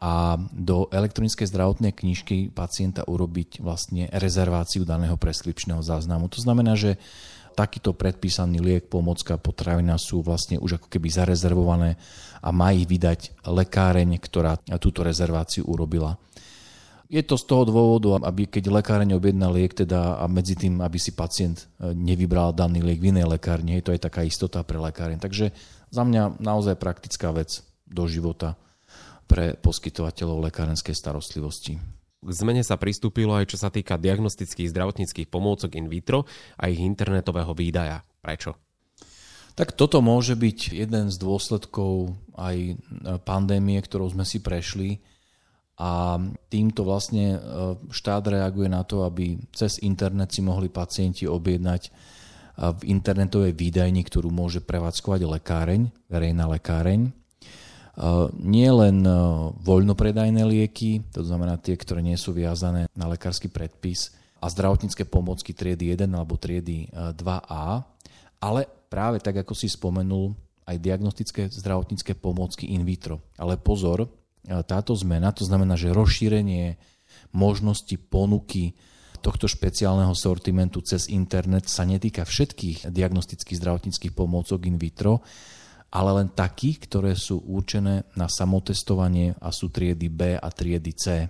a 0.00 0.40
do 0.56 0.88
elektronickej 0.88 1.44
zdravotnej 1.44 1.92
knižky 1.92 2.48
pacienta 2.48 3.04
urobiť 3.04 3.60
vlastne 3.60 4.08
rezerváciu 4.16 4.88
daného 4.88 5.20
preskripčného 5.20 5.84
záznamu. 5.84 6.32
To 6.32 6.40
znamená, 6.40 6.72
že 6.72 6.96
takýto 7.52 7.92
predpísaný 7.92 8.64
liek, 8.64 8.88
pomocka, 8.88 9.36
potravina 9.36 10.00
sú 10.00 10.24
vlastne 10.24 10.56
už 10.56 10.80
ako 10.80 10.88
keby 10.88 11.12
zarezervované 11.12 12.00
a 12.40 12.48
má 12.48 12.72
ich 12.72 12.88
vydať 12.88 13.44
lekáreň, 13.44 14.16
ktorá 14.16 14.56
túto 14.80 15.04
rezerváciu 15.04 15.68
urobila. 15.68 16.16
Je 17.10 17.26
to 17.26 17.34
z 17.34 17.42
toho 17.42 17.66
dôvodu, 17.66 18.22
aby 18.22 18.46
keď 18.46 18.70
lekáreň 18.70 19.18
objedná 19.18 19.50
liek, 19.50 19.74
teda 19.74 20.22
a 20.22 20.30
medzi 20.30 20.54
tým, 20.54 20.78
aby 20.78 20.94
si 20.94 21.10
pacient 21.10 21.66
e, 21.82 21.90
nevybral 21.90 22.54
daný 22.54 22.86
liek 22.86 23.02
v 23.02 23.10
inej 23.10 23.26
lekárni, 23.26 23.82
je 23.82 23.90
to 23.90 23.94
aj 23.98 24.06
taká 24.06 24.22
istota 24.22 24.62
pre 24.62 24.78
lekáreň. 24.78 25.18
Takže 25.18 25.50
za 25.90 26.02
mňa 26.06 26.38
naozaj 26.38 26.78
praktická 26.78 27.34
vec 27.34 27.66
do 27.82 28.06
života 28.06 28.54
pre 29.26 29.58
poskytovateľov 29.58 30.54
lekárenskej 30.54 30.94
starostlivosti. 30.94 31.82
K 32.22 32.30
zmene 32.30 32.62
sa 32.62 32.78
pristúpilo 32.78 33.34
aj 33.34 33.50
čo 33.50 33.58
sa 33.58 33.74
týka 33.74 33.98
diagnostických 33.98 34.70
zdravotníckých 34.70 35.26
pomôcok 35.26 35.82
in 35.82 35.90
vitro 35.90 36.30
a 36.62 36.70
ich 36.70 36.78
internetového 36.78 37.50
výdaja. 37.58 38.06
Prečo? 38.22 38.54
Tak 39.58 39.74
toto 39.74 39.98
môže 39.98 40.38
byť 40.38 40.78
jeden 40.78 41.10
z 41.10 41.16
dôsledkov 41.18 42.14
aj 42.38 42.56
e, 42.70 42.74
pandémie, 43.26 43.82
ktorou 43.82 44.14
sme 44.14 44.22
si 44.22 44.38
prešli 44.38 45.02
a 45.80 46.20
týmto 46.52 46.84
vlastne 46.84 47.26
e, 47.32 47.38
štát 47.88 48.28
reaguje 48.28 48.68
na 48.68 48.84
to, 48.84 49.08
aby 49.08 49.40
cez 49.56 49.80
internet 49.80 50.28
si 50.28 50.44
mohli 50.44 50.68
pacienti 50.68 51.24
objednať 51.24 51.82
e, 51.88 51.90
v 52.76 52.80
internetovej 52.84 53.56
výdajni, 53.56 54.04
ktorú 54.04 54.28
môže 54.28 54.60
prevádzkovať 54.60 55.24
lekáreň, 55.24 55.88
verejná 56.12 56.44
lekáreň. 56.52 57.08
E, 57.08 57.10
nie 58.44 58.68
len 58.68 59.00
voľnopredajné 59.64 60.44
lieky, 60.44 61.00
to 61.16 61.24
znamená 61.24 61.56
tie, 61.56 61.80
ktoré 61.80 62.04
nie 62.04 62.20
sú 62.20 62.36
viazané 62.36 62.84
na 62.92 63.08
lekársky 63.08 63.48
predpis 63.48 64.12
a 64.44 64.52
zdravotnícke 64.52 65.08
pomocky 65.08 65.56
triedy 65.56 65.96
1 65.96 66.12
alebo 66.12 66.36
triedy 66.36 66.92
2A, 66.92 67.64
ale 68.40 68.60
práve 68.92 69.20
tak, 69.24 69.40
ako 69.44 69.56
si 69.56 69.68
spomenul, 69.68 70.36
aj 70.68 70.76
diagnostické 70.76 71.48
zdravotnícke 71.48 72.16
pomôcky 72.20 72.72
in 72.72 72.84
vitro. 72.84 73.20
Ale 73.36 73.60
pozor, 73.60 74.19
táto 74.44 74.92
zmena, 74.96 75.30
to 75.34 75.44
znamená, 75.44 75.76
že 75.76 75.92
rozšírenie 75.92 76.80
možnosti 77.34 77.94
ponuky 78.08 78.74
tohto 79.20 79.44
špeciálneho 79.44 80.16
sortimentu 80.16 80.80
cez 80.80 81.12
internet 81.12 81.68
sa 81.68 81.84
netýka 81.84 82.24
všetkých 82.24 82.88
diagnostických 82.88 83.60
zdravotníckých 83.60 84.16
pomôcok 84.16 84.64
in 84.64 84.80
vitro, 84.80 85.20
ale 85.92 86.24
len 86.24 86.28
takých, 86.32 86.88
ktoré 86.88 87.12
sú 87.12 87.44
určené 87.44 88.08
na 88.16 88.30
samotestovanie 88.30 89.36
a 89.36 89.52
sú 89.52 89.68
triedy 89.68 90.08
B 90.08 90.20
a 90.40 90.48
triedy 90.48 90.92
C. 90.96 91.28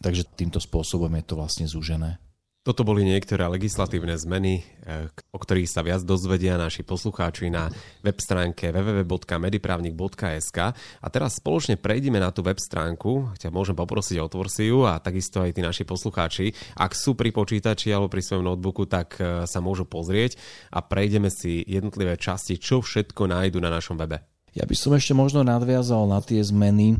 Takže 0.00 0.32
týmto 0.32 0.56
spôsobom 0.56 1.12
je 1.20 1.24
to 1.26 1.34
vlastne 1.36 1.66
zúžené. 1.68 2.16
Toto 2.62 2.86
boli 2.86 3.02
niektoré 3.02 3.42
legislatívne 3.50 4.14
zmeny, 4.14 4.62
eh, 4.86 5.10
o 5.34 5.38
ktorých 5.42 5.66
sa 5.66 5.82
viac 5.82 6.06
dozvedia 6.06 6.54
naši 6.54 6.86
poslucháči 6.86 7.50
na 7.50 7.66
web 8.06 8.14
stránke 8.22 8.70
www.medipravnik.sk 8.70 10.58
a 11.02 11.06
teraz 11.10 11.42
spoločne 11.42 11.74
prejdeme 11.74 12.22
na 12.22 12.30
tú 12.30 12.46
web 12.46 12.62
stránku, 12.62 13.34
ťa 13.34 13.50
môžem 13.50 13.74
poprosiť 13.74 14.22
otvor 14.22 14.46
si 14.46 14.70
ju 14.70 14.86
a 14.86 15.02
takisto 15.02 15.42
aj 15.42 15.58
tí 15.58 15.60
naši 15.66 15.82
poslucháči, 15.82 16.54
ak 16.78 16.94
sú 16.94 17.18
pri 17.18 17.34
počítači 17.34 17.90
alebo 17.90 18.06
pri 18.06 18.22
svojom 18.22 18.54
notebooku, 18.54 18.86
tak 18.86 19.18
eh, 19.18 19.42
sa 19.42 19.58
môžu 19.58 19.82
pozrieť 19.82 20.38
a 20.70 20.86
prejdeme 20.86 21.34
si 21.34 21.66
jednotlivé 21.66 22.14
časti, 22.14 22.62
čo 22.62 22.78
všetko 22.78 23.26
nájdu 23.26 23.58
na 23.58 23.74
našom 23.74 23.98
webe. 23.98 24.22
Ja 24.54 24.70
by 24.70 24.76
som 24.78 24.94
ešte 24.94 25.18
možno 25.18 25.42
nadviazal 25.42 26.06
na 26.06 26.22
tie 26.22 26.38
zmeny. 26.38 26.94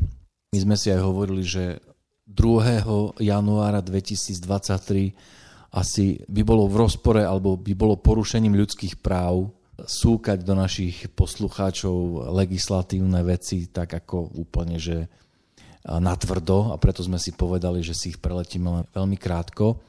My 0.51 0.59
sme 0.59 0.75
si 0.75 0.91
aj 0.91 1.07
hovorili, 1.07 1.47
že 1.47 1.79
2. 2.27 3.15
januára 3.23 3.79
2023 3.79 5.42
asi 5.73 6.21
by 6.29 6.41
bolo 6.45 6.69
v 6.69 6.85
rozpore 6.85 7.25
alebo 7.25 7.57
by 7.57 7.73
bolo 7.73 7.97
porušením 7.97 8.53
ľudských 8.53 9.01
práv 9.01 9.49
súkať 9.73 10.45
do 10.45 10.53
našich 10.53 11.09
poslucháčov 11.17 12.29
legislatívne 12.29 13.25
veci 13.25 13.65
tak 13.65 13.89
ako 14.05 14.37
úplne, 14.37 14.77
že 14.77 15.09
natvrdo 15.83 16.71
a 16.71 16.79
preto 16.79 17.03
sme 17.03 17.19
si 17.19 17.35
povedali, 17.35 17.83
že 17.83 17.97
si 17.97 18.15
ich 18.15 18.21
preletíme 18.21 18.69
len 18.69 18.83
veľmi 18.93 19.17
krátko. 19.19 19.81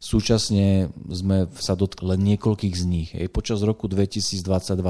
Súčasne 0.00 0.92
sme 1.08 1.48
sa 1.56 1.76
dotkli 1.76 2.16
len 2.16 2.20
niekoľkých 2.34 2.74
z 2.76 2.84
nich. 2.88 3.10
Ej, 3.12 3.32
počas 3.32 3.60
roku 3.64 3.88
2022 3.88 4.42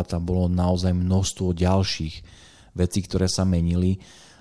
tam 0.07 0.23
bolo 0.23 0.47
naozaj 0.51 0.95
množstvo 0.95 1.55
ďalších 1.55 2.15
vecí, 2.75 3.01
ktoré 3.03 3.27
sa 3.27 3.43
menili 3.43 3.99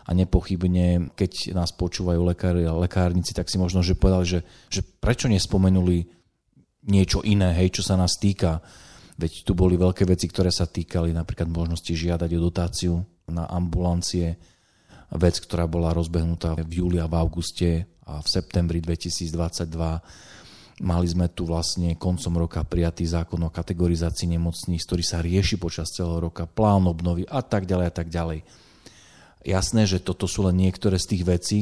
a 0.10 0.12
nepochybne, 0.18 1.14
keď 1.14 1.54
nás 1.54 1.70
počúvajú 1.70 2.26
lekári 2.26 2.66
a 2.66 2.74
lekárnici, 2.74 3.38
tak 3.38 3.46
si 3.46 3.62
možno, 3.62 3.86
že 3.86 3.94
povedali, 3.94 4.26
že, 4.26 4.40
že 4.74 4.82
prečo 4.82 5.30
nespomenuli 5.30 6.10
niečo 6.90 7.22
iné, 7.22 7.54
hej, 7.54 7.78
čo 7.78 7.86
sa 7.86 7.94
nás 7.94 8.18
týka. 8.18 8.58
Veď 9.22 9.46
tu 9.46 9.54
boli 9.54 9.78
veľké 9.78 10.10
veci, 10.10 10.26
ktoré 10.26 10.50
sa 10.50 10.66
týkali 10.66 11.14
napríklad 11.14 11.46
možnosti 11.46 11.94
žiadať 11.94 12.30
o 12.34 12.40
dotáciu 12.42 12.94
na 13.30 13.46
ambulancie, 13.46 14.42
vec, 15.14 15.38
ktorá 15.38 15.70
bola 15.70 15.94
rozbehnutá 15.94 16.58
v 16.58 16.82
júli 16.82 16.98
a 16.98 17.06
v 17.06 17.14
auguste 17.14 17.86
a 18.10 18.18
v 18.18 18.28
septembri 18.28 18.82
2022 18.82 19.70
Mali 20.80 21.12
sme 21.12 21.28
tu 21.28 21.44
vlastne 21.44 22.00
koncom 22.00 22.48
roka 22.48 22.64
prijatý 22.64 23.04
zákon 23.04 23.44
o 23.44 23.52
kategorizácii 23.52 24.32
nemocníc, 24.32 24.88
ktorý 24.88 25.04
sa 25.04 25.20
rieši 25.20 25.60
počas 25.60 25.92
celého 25.92 26.32
roka, 26.32 26.48
plán 26.48 26.88
obnovy 26.88 27.28
a 27.28 27.44
tak 27.44 27.68
ďalej 27.68 27.86
a 27.92 27.94
tak 27.94 28.08
ďalej. 28.08 28.40
Jasné, 29.44 29.88
že 29.88 30.04
toto 30.04 30.28
sú 30.28 30.44
len 30.44 30.60
niektoré 30.60 31.00
z 31.00 31.16
tých 31.16 31.24
vecí, 31.24 31.60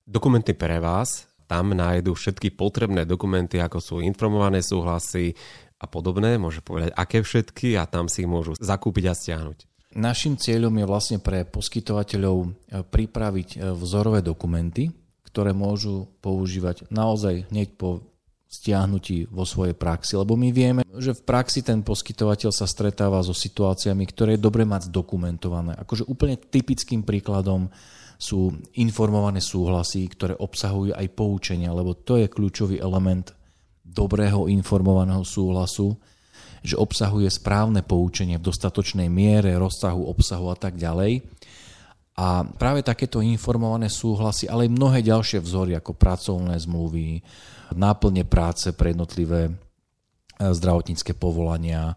Dokumenty 0.04 0.52
pre 0.52 0.76
vás. 0.84 1.24
Tam 1.48 1.72
nájdú 1.72 2.12
všetky 2.12 2.52
potrebné 2.52 3.08
dokumenty, 3.08 3.56
ako 3.56 3.80
sú 3.80 4.04
informované 4.04 4.60
súhlasy 4.60 5.32
a 5.80 5.88
podobné. 5.88 6.36
Môže 6.36 6.60
povedať, 6.60 6.92
aké 6.92 7.24
všetky 7.24 7.80
a 7.80 7.88
tam 7.88 8.12
si 8.12 8.20
ich 8.26 8.28
môžu 8.28 8.52
zakúpiť 8.58 9.04
a 9.08 9.14
stiahnuť. 9.16 9.64
Našim 9.96 10.36
cieľom 10.36 10.76
je 10.76 10.84
vlastne 10.84 11.24
pre 11.24 11.48
poskytovateľov 11.48 12.36
e, 12.44 12.48
pripraviť 12.84 13.48
e, 13.56 13.72
vzorové 13.72 14.20
dokumenty, 14.20 14.92
ktoré 15.36 15.52
môžu 15.52 16.08
používať 16.24 16.88
naozaj 16.88 17.44
hneď 17.52 17.76
po 17.76 18.00
stiahnutí 18.48 19.28
vo 19.28 19.44
svojej 19.44 19.76
praxi, 19.76 20.16
lebo 20.16 20.32
my 20.32 20.48
vieme, 20.48 20.80
že 20.96 21.12
v 21.12 21.28
praxi 21.28 21.60
ten 21.60 21.84
poskytovateľ 21.84 22.56
sa 22.56 22.64
stretáva 22.64 23.20
so 23.20 23.36
situáciami, 23.36 24.08
ktoré 24.08 24.40
je 24.40 24.44
dobre 24.48 24.64
mať 24.64 24.88
zdokumentované. 24.88 25.76
Akože 25.76 26.08
úplne 26.08 26.40
typickým 26.40 27.04
príkladom 27.04 27.68
sú 28.16 28.48
informované 28.80 29.44
súhlasy, 29.44 30.08
ktoré 30.08 30.32
obsahujú 30.40 30.96
aj 30.96 31.04
poučenia, 31.12 31.68
lebo 31.68 31.92
to 31.92 32.16
je 32.16 32.32
kľúčový 32.32 32.80
element 32.80 33.36
dobrého 33.84 34.48
informovaného 34.48 35.20
súhlasu, 35.20 36.00
že 36.64 36.80
obsahuje 36.80 37.28
správne 37.28 37.84
poučenie 37.84 38.40
v 38.40 38.46
dostatočnej 38.48 39.12
miere, 39.12 39.52
rozsahu, 39.60 40.08
obsahu 40.08 40.48
a 40.48 40.56
tak 40.56 40.80
ďalej. 40.80 41.20
A 42.16 42.48
práve 42.48 42.80
takéto 42.80 43.20
informované 43.20 43.92
súhlasy, 43.92 44.48
ale 44.48 44.64
aj 44.64 44.72
mnohé 44.72 45.04
ďalšie 45.04 45.44
vzory 45.44 45.76
ako 45.76 45.92
pracovné 45.92 46.56
zmluvy, 46.56 47.20
náplne 47.76 48.24
práce 48.24 48.72
pre 48.72 48.96
jednotlivé 48.96 49.48
e, 49.48 49.52
zdravotnícke 50.40 51.12
povolania, 51.12 51.92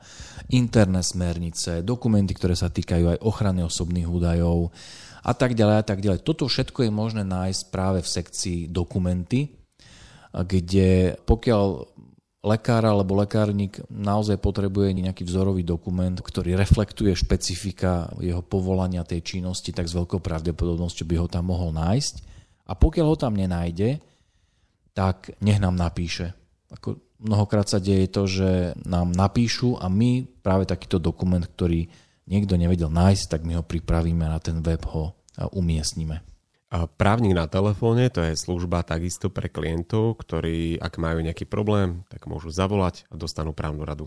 interné 0.52 1.00
smernice, 1.00 1.88
dokumenty, 1.88 2.36
ktoré 2.36 2.52
sa 2.52 2.68
týkajú 2.68 3.16
aj 3.16 3.24
ochrany 3.24 3.64
osobných 3.64 4.12
údajov 4.12 4.76
a 5.24 5.32
tak 5.32 5.56
ďalej 5.56 5.76
a 5.80 5.84
tak 5.88 6.04
ďalej. 6.04 6.28
Toto 6.28 6.52
všetko 6.52 6.84
je 6.84 6.92
možné 6.92 7.24
nájsť 7.24 7.72
práve 7.72 8.04
v 8.04 8.12
sekcii 8.12 8.60
dokumenty, 8.68 9.56
kde 10.36 11.16
pokiaľ 11.24 11.66
lekár 12.40 12.88
alebo 12.88 13.20
lekárnik 13.20 13.84
naozaj 13.92 14.40
potrebuje 14.40 14.96
nejaký 14.96 15.28
vzorový 15.28 15.68
dokument, 15.68 16.16
ktorý 16.16 16.56
reflektuje 16.56 17.12
špecifika 17.12 18.08
jeho 18.24 18.40
povolania 18.40 19.04
tej 19.04 19.36
činnosti, 19.36 19.76
tak 19.76 19.92
s 19.92 19.96
veľkou 19.96 20.24
pravdepodobnosťou 20.24 21.06
by 21.08 21.16
ho 21.20 21.28
tam 21.28 21.52
mohol 21.52 21.76
nájsť. 21.76 22.14
A 22.70 22.78
pokiaľ 22.78 23.06
ho 23.12 23.18
tam 23.20 23.36
nenájde, 23.36 24.00
tak 24.96 25.36
nech 25.44 25.60
nám 25.60 25.76
napíše. 25.76 26.32
Ako 26.72 27.02
mnohokrát 27.20 27.68
sa 27.68 27.82
deje 27.82 28.08
to, 28.08 28.24
že 28.30 28.78
nám 28.88 29.12
napíšu 29.12 29.76
a 29.76 29.92
my 29.92 30.24
práve 30.40 30.64
takýto 30.70 31.02
dokument, 31.02 31.44
ktorý 31.44 31.92
niekto 32.30 32.56
nevedel 32.56 32.94
nájsť, 32.94 33.26
tak 33.26 33.42
my 33.44 33.60
ho 33.60 33.64
pripravíme 33.66 34.24
na 34.24 34.38
ten 34.40 34.62
web, 34.62 34.80
ho 34.88 35.18
umiestnime. 35.52 36.22
Právnik 36.70 37.34
na 37.34 37.50
telefóne 37.50 38.14
to 38.14 38.22
je 38.22 38.38
služba 38.38 38.86
takisto 38.86 39.34
pre 39.34 39.50
klientov, 39.50 40.22
ktorí 40.22 40.78
ak 40.78 41.02
majú 41.02 41.26
nejaký 41.26 41.50
problém, 41.50 42.06
tak 42.14 42.30
môžu 42.30 42.54
zavolať 42.54 43.10
a 43.10 43.18
dostanú 43.18 43.58
právnu 43.58 43.82
radu. 43.82 44.06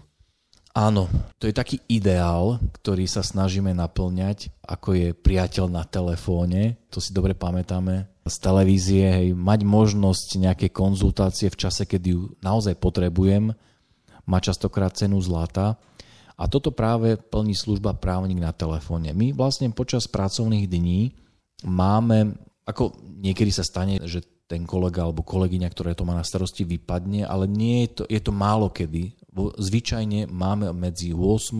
Áno, 0.72 1.10
to 1.36 1.50
je 1.50 1.52
taký 1.52 1.84
ideál, 1.84 2.56
ktorý 2.80 3.04
sa 3.04 3.20
snažíme 3.20 3.76
naplňať, 3.76 4.48
ako 4.64 4.88
je 4.96 5.08
priateľ 5.12 5.68
na 5.68 5.84
telefóne, 5.84 6.80
to 6.88 6.96
si 6.96 7.12
dobre 7.12 7.36
pamätáme 7.36 8.08
z 8.24 8.36
televízie, 8.40 9.04
hej, 9.04 9.28
mať 9.36 9.68
možnosť 9.68 10.28
nejaké 10.40 10.66
konzultácie 10.72 11.52
v 11.52 11.60
čase, 11.60 11.84
kedy 11.84 12.08
ju 12.16 12.32
naozaj 12.40 12.78
potrebujem, 12.80 13.52
má 14.24 14.38
častokrát 14.38 14.94
cenu 14.96 15.18
zlata. 15.20 15.76
A 16.40 16.48
toto 16.48 16.72
práve 16.72 17.20
plní 17.20 17.52
služba 17.52 17.92
právnik 17.92 18.40
na 18.40 18.56
telefóne. 18.56 19.12
My 19.12 19.36
vlastne 19.36 19.68
počas 19.76 20.08
pracovných 20.08 20.66
dní 20.70 21.12
máme 21.66 22.38
ako 22.62 22.94
niekedy 23.18 23.50
sa 23.50 23.66
stane, 23.66 23.98
že 24.06 24.22
ten 24.46 24.68
kolega 24.68 25.02
alebo 25.02 25.26
kolegyňa, 25.26 25.68
ktoré 25.72 25.96
to 25.96 26.06
má 26.06 26.14
na 26.14 26.26
starosti, 26.26 26.62
vypadne, 26.62 27.26
ale 27.26 27.48
nie 27.50 27.88
je 27.88 27.88
to, 27.96 28.02
je 28.06 28.20
to 28.20 28.32
málo 28.36 28.70
kedy. 28.70 29.16
Zvyčajne 29.34 30.28
máme 30.28 30.70
medzi 30.76 31.16
8 31.16 31.56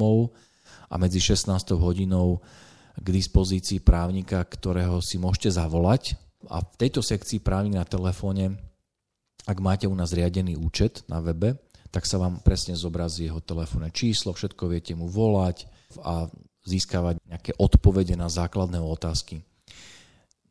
a 0.93 0.95
medzi 1.01 1.19
16 1.19 1.73
hodinou 1.75 2.45
k 3.01 3.07
dispozícii 3.09 3.81
právnika, 3.81 4.45
ktorého 4.45 5.01
si 5.01 5.17
môžete 5.17 5.57
zavolať. 5.57 6.21
A 6.53 6.61
v 6.61 6.75
tejto 6.77 7.01
sekcii 7.01 7.41
právnik 7.41 7.81
na 7.81 7.87
telefóne, 7.89 8.61
ak 9.49 9.59
máte 9.59 9.89
u 9.89 9.95
nás 9.97 10.13
riadený 10.13 10.61
účet 10.61 11.03
na 11.09 11.25
webe, 11.25 11.57
tak 11.89 12.05
sa 12.05 12.21
vám 12.21 12.45
presne 12.45 12.77
zobrazí 12.77 13.27
jeho 13.27 13.41
telefónne 13.41 13.91
číslo, 13.91 14.37
všetko 14.37 14.69
viete 14.69 14.93
mu 14.93 15.09
volať 15.09 15.67
a 16.05 16.29
získavať 16.63 17.21
nejaké 17.27 17.53
odpovede 17.59 18.15
na 18.15 18.31
základné 18.31 18.79
otázky 18.79 19.43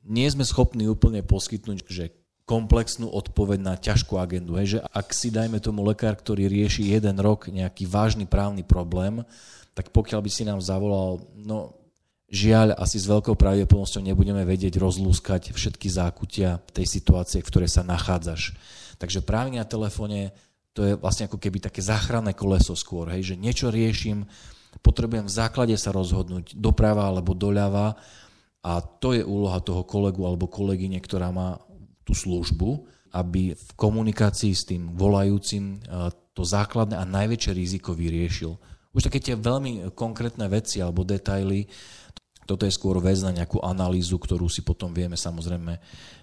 nie 0.06 0.28
sme 0.30 0.46
schopní 0.46 0.90
úplne 0.90 1.22
poskytnúť, 1.22 1.86
že 1.88 2.14
komplexnú 2.46 3.08
odpoveď 3.08 3.60
na 3.64 3.74
ťažkú 3.80 4.20
agendu. 4.20 4.60
Hej, 4.60 4.78
že 4.78 4.80
ak 4.92 5.16
si 5.16 5.32
dajme 5.32 5.62
tomu 5.64 5.86
lekár, 5.88 6.20
ktorý 6.20 6.52
rieši 6.52 6.92
jeden 6.92 7.16
rok 7.22 7.48
nejaký 7.48 7.88
vážny 7.88 8.28
právny 8.28 8.66
problém, 8.66 9.24
tak 9.72 9.94
pokiaľ 9.96 10.20
by 10.20 10.32
si 10.32 10.44
nám 10.44 10.60
zavolal, 10.60 11.24
no 11.38 11.80
žiaľ, 12.28 12.76
asi 12.76 13.00
s 13.00 13.08
veľkou 13.08 13.40
pravdepodobnosťou 13.40 14.04
nebudeme 14.04 14.44
vedieť 14.44 14.76
rozlúskať 14.84 15.56
všetky 15.56 15.88
zákutia 15.88 16.60
tej 16.76 16.88
situácie, 16.92 17.40
v 17.40 17.48
ktorej 17.48 17.72
sa 17.72 17.88
nachádzaš. 17.88 18.52
Takže 19.00 19.24
právne 19.24 19.64
na 19.64 19.68
telefóne 19.68 20.36
to 20.76 20.88
je 20.88 20.94
vlastne 21.00 21.28
ako 21.28 21.40
keby 21.40 21.60
také 21.60 21.84
záchranné 21.84 22.32
koleso 22.36 22.76
skôr, 22.76 23.12
hej, 23.12 23.32
že 23.32 23.40
niečo 23.40 23.68
riešim, 23.72 24.24
potrebujem 24.80 25.28
v 25.28 25.36
základe 25.36 25.76
sa 25.76 25.92
rozhodnúť 25.92 26.56
doprava 26.56 27.08
alebo 27.08 27.36
doľava 27.36 28.00
a 28.62 28.82
to 28.82 29.18
je 29.18 29.26
úloha 29.26 29.58
toho 29.62 29.82
kolegu 29.82 30.22
alebo 30.26 30.46
kolegyne, 30.46 31.02
ktorá 31.02 31.34
má 31.34 31.58
tú 32.06 32.14
službu, 32.14 32.86
aby 33.12 33.58
v 33.58 33.70
komunikácii 33.76 34.54
s 34.54 34.64
tým 34.70 34.94
volajúcim 34.94 35.78
e, 35.82 36.10
to 36.32 36.46
základné 36.46 36.96
a 36.96 37.10
najväčšie 37.10 37.52
riziko 37.52 37.92
vyriešil. 37.92 38.56
Už 38.92 39.08
také 39.08 39.20
tie 39.20 39.36
veľmi 39.36 39.92
konkrétne 39.98 40.48
veci 40.48 40.80
alebo 40.80 41.04
detaily, 41.04 41.68
toto 42.46 42.68
je 42.68 42.74
skôr 42.74 43.00
vec 43.00 43.16
na 43.24 43.32
nejakú 43.32 43.64
analýzu, 43.64 44.20
ktorú 44.20 44.52
si 44.52 44.62
potom 44.62 44.92
vieme 44.92 45.16
samozrejme 45.16 45.80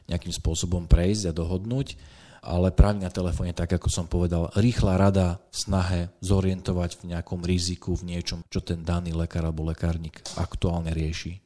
nejakým 0.09 0.35
spôsobom 0.35 0.85
prejsť 0.85 1.33
a 1.33 1.37
dohodnúť, 1.37 1.97
ale 2.45 2.71
práve 2.71 3.01
na 3.01 3.11
telefóne, 3.11 3.57
tak 3.57 3.73
ako 3.77 3.89
som 3.89 4.07
povedal, 4.07 4.53
rýchla 4.55 5.01
rada 5.01 5.41
v 5.51 5.57
snahe 5.57 6.01
zorientovať 6.21 7.01
v 7.01 7.17
nejakom 7.17 7.41
riziku, 7.43 7.97
v 7.97 8.17
niečom, 8.17 8.45
čo 8.47 8.61
ten 8.61 8.85
daný 8.85 9.17
lekár 9.17 9.49
alebo 9.49 9.67
lekárnik 9.69 10.21
aktuálne 10.37 10.93
rieši. 10.93 11.41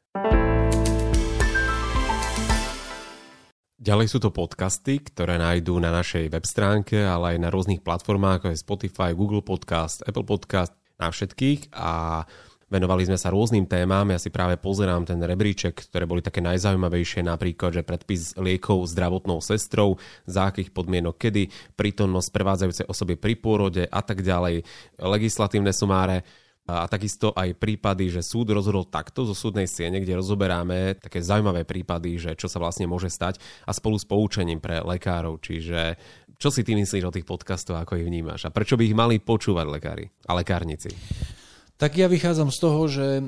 Ďalej 3.82 4.14
sú 4.14 4.22
to 4.22 4.30
podcasty, 4.30 5.02
ktoré 5.02 5.42
nájdú 5.42 5.74
na 5.82 5.90
našej 5.90 6.30
web 6.30 6.46
stránke, 6.46 7.02
ale 7.02 7.34
aj 7.34 7.38
na 7.42 7.50
rôznych 7.50 7.82
platformách, 7.82 8.38
ako 8.38 8.46
je 8.54 8.62
Spotify, 8.62 9.10
Google 9.10 9.42
Podcast, 9.42 10.06
Apple 10.06 10.22
Podcast, 10.22 10.70
na 11.02 11.10
všetkých 11.10 11.74
a 11.74 12.22
venovali 12.70 13.10
sme 13.10 13.18
sa 13.18 13.34
rôznym 13.34 13.66
témam. 13.66 14.06
Ja 14.06 14.22
si 14.22 14.30
práve 14.30 14.54
pozerám 14.54 15.02
ten 15.02 15.18
rebríček, 15.18 15.90
ktoré 15.90 16.06
boli 16.06 16.22
také 16.22 16.38
najzaujímavejšie, 16.46 17.26
napríklad, 17.26 17.74
že 17.74 17.82
predpis 17.82 18.38
liekov 18.38 18.86
zdravotnou 18.86 19.42
sestrou, 19.42 19.98
za 20.30 20.54
akých 20.54 20.70
podmienok 20.70 21.18
kedy, 21.18 21.50
prítomnosť 21.74 22.30
prevádzajúcej 22.30 22.86
osoby 22.86 23.18
pri 23.18 23.34
pôrode 23.34 23.82
a 23.90 23.98
tak 24.06 24.22
ďalej, 24.22 24.62
legislatívne 25.02 25.74
sumáre 25.74 26.22
a 26.62 26.86
takisto 26.86 27.34
aj 27.34 27.58
prípady, 27.58 28.06
že 28.06 28.22
súd 28.22 28.54
rozhodol 28.54 28.86
takto 28.86 29.26
zo 29.26 29.34
súdnej 29.34 29.66
siene, 29.66 29.98
kde 29.98 30.22
rozoberáme 30.22 30.94
také 31.02 31.18
zaujímavé 31.18 31.66
prípady, 31.66 32.22
že 32.22 32.30
čo 32.38 32.46
sa 32.46 32.62
vlastne 32.62 32.86
môže 32.86 33.10
stať 33.10 33.42
a 33.66 33.74
spolu 33.74 33.98
s 33.98 34.06
poučením 34.06 34.62
pre 34.62 34.78
lekárov. 34.78 35.42
Čiže 35.42 35.98
čo 36.38 36.54
si 36.54 36.62
ty 36.62 36.78
myslíš 36.78 37.02
o 37.02 37.14
tých 37.14 37.26
podcastoch, 37.26 37.74
ako 37.74 37.98
ich 37.98 38.06
vnímaš 38.06 38.46
a 38.46 38.54
prečo 38.54 38.78
by 38.78 38.86
ich 38.86 38.94
mali 38.94 39.18
počúvať 39.18 39.66
lekári 39.66 40.06
a 40.30 40.38
lekárnici? 40.38 40.94
Tak 41.82 41.98
ja 41.98 42.06
vychádzam 42.06 42.54
z 42.54 42.58
toho, 42.62 42.80
že 42.86 43.06
e, 43.18 43.22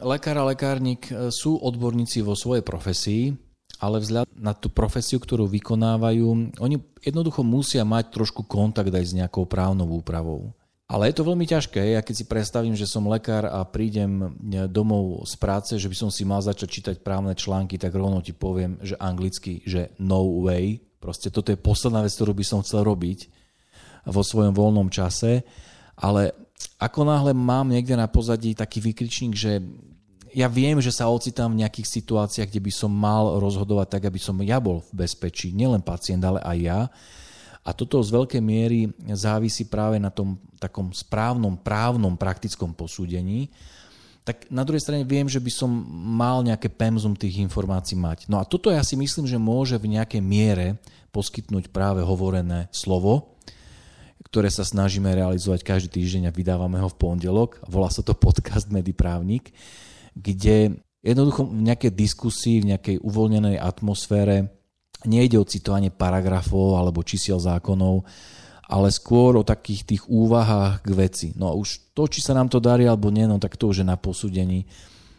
lekár 0.00 0.40
a 0.40 0.48
lekárnik 0.48 1.12
e, 1.12 1.28
sú 1.28 1.60
odborníci 1.60 2.24
vo 2.24 2.32
svojej 2.32 2.64
profesii, 2.64 3.36
ale 3.76 4.00
vzhľad 4.00 4.24
na 4.32 4.56
tú 4.56 4.72
profesiu, 4.72 5.20
ktorú 5.20 5.44
vykonávajú, 5.52 6.56
oni 6.56 6.76
jednoducho 7.04 7.44
musia 7.44 7.84
mať 7.84 8.08
trošku 8.08 8.48
kontakt 8.48 8.88
aj 8.88 9.04
s 9.04 9.12
nejakou 9.12 9.44
právnou 9.44 9.84
úpravou. 10.00 10.56
Ale 10.92 11.08
je 11.08 11.16
to 11.16 11.24
veľmi 11.24 11.48
ťažké. 11.48 11.96
Ja 11.96 12.04
keď 12.04 12.14
si 12.20 12.28
predstavím, 12.28 12.76
že 12.76 12.84
som 12.84 13.08
lekár 13.08 13.48
a 13.48 13.64
prídem 13.64 14.36
domov 14.68 15.24
z 15.24 15.40
práce, 15.40 15.72
že 15.80 15.88
by 15.88 15.96
som 15.96 16.10
si 16.12 16.28
mal 16.28 16.44
začať 16.44 16.68
čítať 16.68 16.96
právne 17.00 17.32
články, 17.32 17.80
tak 17.80 17.96
rovno 17.96 18.20
ti 18.20 18.36
poviem, 18.36 18.76
že 18.84 19.00
anglicky, 19.00 19.64
že 19.64 19.96
no 19.96 20.44
way. 20.44 20.84
Proste 21.00 21.32
toto 21.32 21.48
je 21.48 21.56
posledná 21.56 22.04
vec, 22.04 22.12
ktorú 22.12 22.36
by 22.36 22.44
som 22.44 22.60
chcel 22.60 22.84
robiť 22.84 23.32
vo 24.04 24.20
svojom 24.20 24.52
voľnom 24.52 24.92
čase. 24.92 25.48
Ale 25.96 26.36
ako 26.76 27.08
náhle 27.08 27.32
mám 27.32 27.72
niekde 27.72 27.96
na 27.96 28.04
pozadí 28.04 28.52
taký 28.52 28.84
vykričník, 28.84 29.32
že 29.32 29.64
ja 30.36 30.44
viem, 30.44 30.76
že 30.84 30.92
sa 30.92 31.08
ocitám 31.08 31.56
v 31.56 31.64
nejakých 31.64 31.88
situáciách, 31.88 32.52
kde 32.52 32.68
by 32.68 32.72
som 32.72 32.92
mal 32.92 33.40
rozhodovať 33.40 33.96
tak, 33.96 34.02
aby 34.12 34.20
som 34.20 34.36
ja 34.44 34.60
bol 34.60 34.84
v 34.92 35.08
bezpečí, 35.08 35.56
nielen 35.56 35.80
pacient, 35.80 36.20
ale 36.20 36.40
aj 36.44 36.58
ja, 36.60 36.80
A 37.62 37.70
toto 37.70 38.02
z 38.02 38.10
veľkej 38.10 38.42
miery 38.42 38.90
závisí 39.14 39.70
práve 39.70 40.02
na 40.02 40.10
tom 40.10 40.38
takom 40.58 40.90
správnom 40.90 41.54
právnom 41.54 42.18
praktickom 42.18 42.74
posúdení, 42.74 43.54
tak 44.22 44.46
na 44.54 44.62
druhej 44.62 44.82
strane 44.82 45.02
viem, 45.02 45.26
že 45.26 45.42
by 45.42 45.50
som 45.50 45.70
mal 46.14 46.46
nejaké 46.46 46.70
pemzum 46.70 47.18
tých 47.18 47.42
informácií 47.42 47.98
mať. 47.98 48.30
No 48.30 48.38
a 48.38 48.46
toto 48.46 48.70
ja 48.70 48.82
si 48.86 48.94
myslím, 48.94 49.26
že 49.26 49.38
môže 49.38 49.74
v 49.78 49.98
nejakej 49.98 50.22
miere 50.22 50.78
poskytnúť 51.10 51.74
práve 51.74 52.06
hovorené 52.06 52.70
slovo, 52.70 53.34
ktoré 54.22 54.46
sa 54.46 54.62
snažíme 54.62 55.10
realizovať 55.10 55.66
každý 55.66 55.98
týždeň 55.98 56.30
a 56.30 56.34
vydávame 56.34 56.78
ho 56.78 56.86
v 56.86 56.98
pondelok. 56.98 57.58
Volá 57.66 57.90
sa 57.90 58.06
to 58.06 58.14
podcast 58.14 58.70
Mediprávnik, 58.70 59.50
kde 60.14 60.78
jednoducho 61.02 61.50
v 61.50 61.66
nejakej 61.66 61.90
diskusii, 61.90 62.62
v 62.62 62.68
nejakej 62.74 62.96
uvoľnenej 63.02 63.58
atmosfére 63.58 64.54
nejde 65.08 65.38
o 65.38 65.48
citovanie 65.48 65.90
paragrafov 65.90 66.78
alebo 66.78 67.06
čísiel 67.06 67.38
zákonov, 67.38 68.06
ale 68.72 68.88
skôr 68.88 69.36
o 69.36 69.44
takých 69.44 69.84
tých 69.84 70.02
úvahách 70.08 70.80
k 70.80 70.90
veci. 70.96 71.28
No 71.36 71.52
už 71.52 71.92
to, 71.92 72.08
či 72.08 72.24
sa 72.24 72.32
nám 72.32 72.48
to 72.48 72.56
darí 72.56 72.88
alebo 72.88 73.12
nie, 73.12 73.28
no 73.28 73.36
tak 73.36 73.60
to 73.60 73.68
už 73.68 73.84
je 73.84 73.86
na 73.86 74.00
posúdení. 74.00 74.64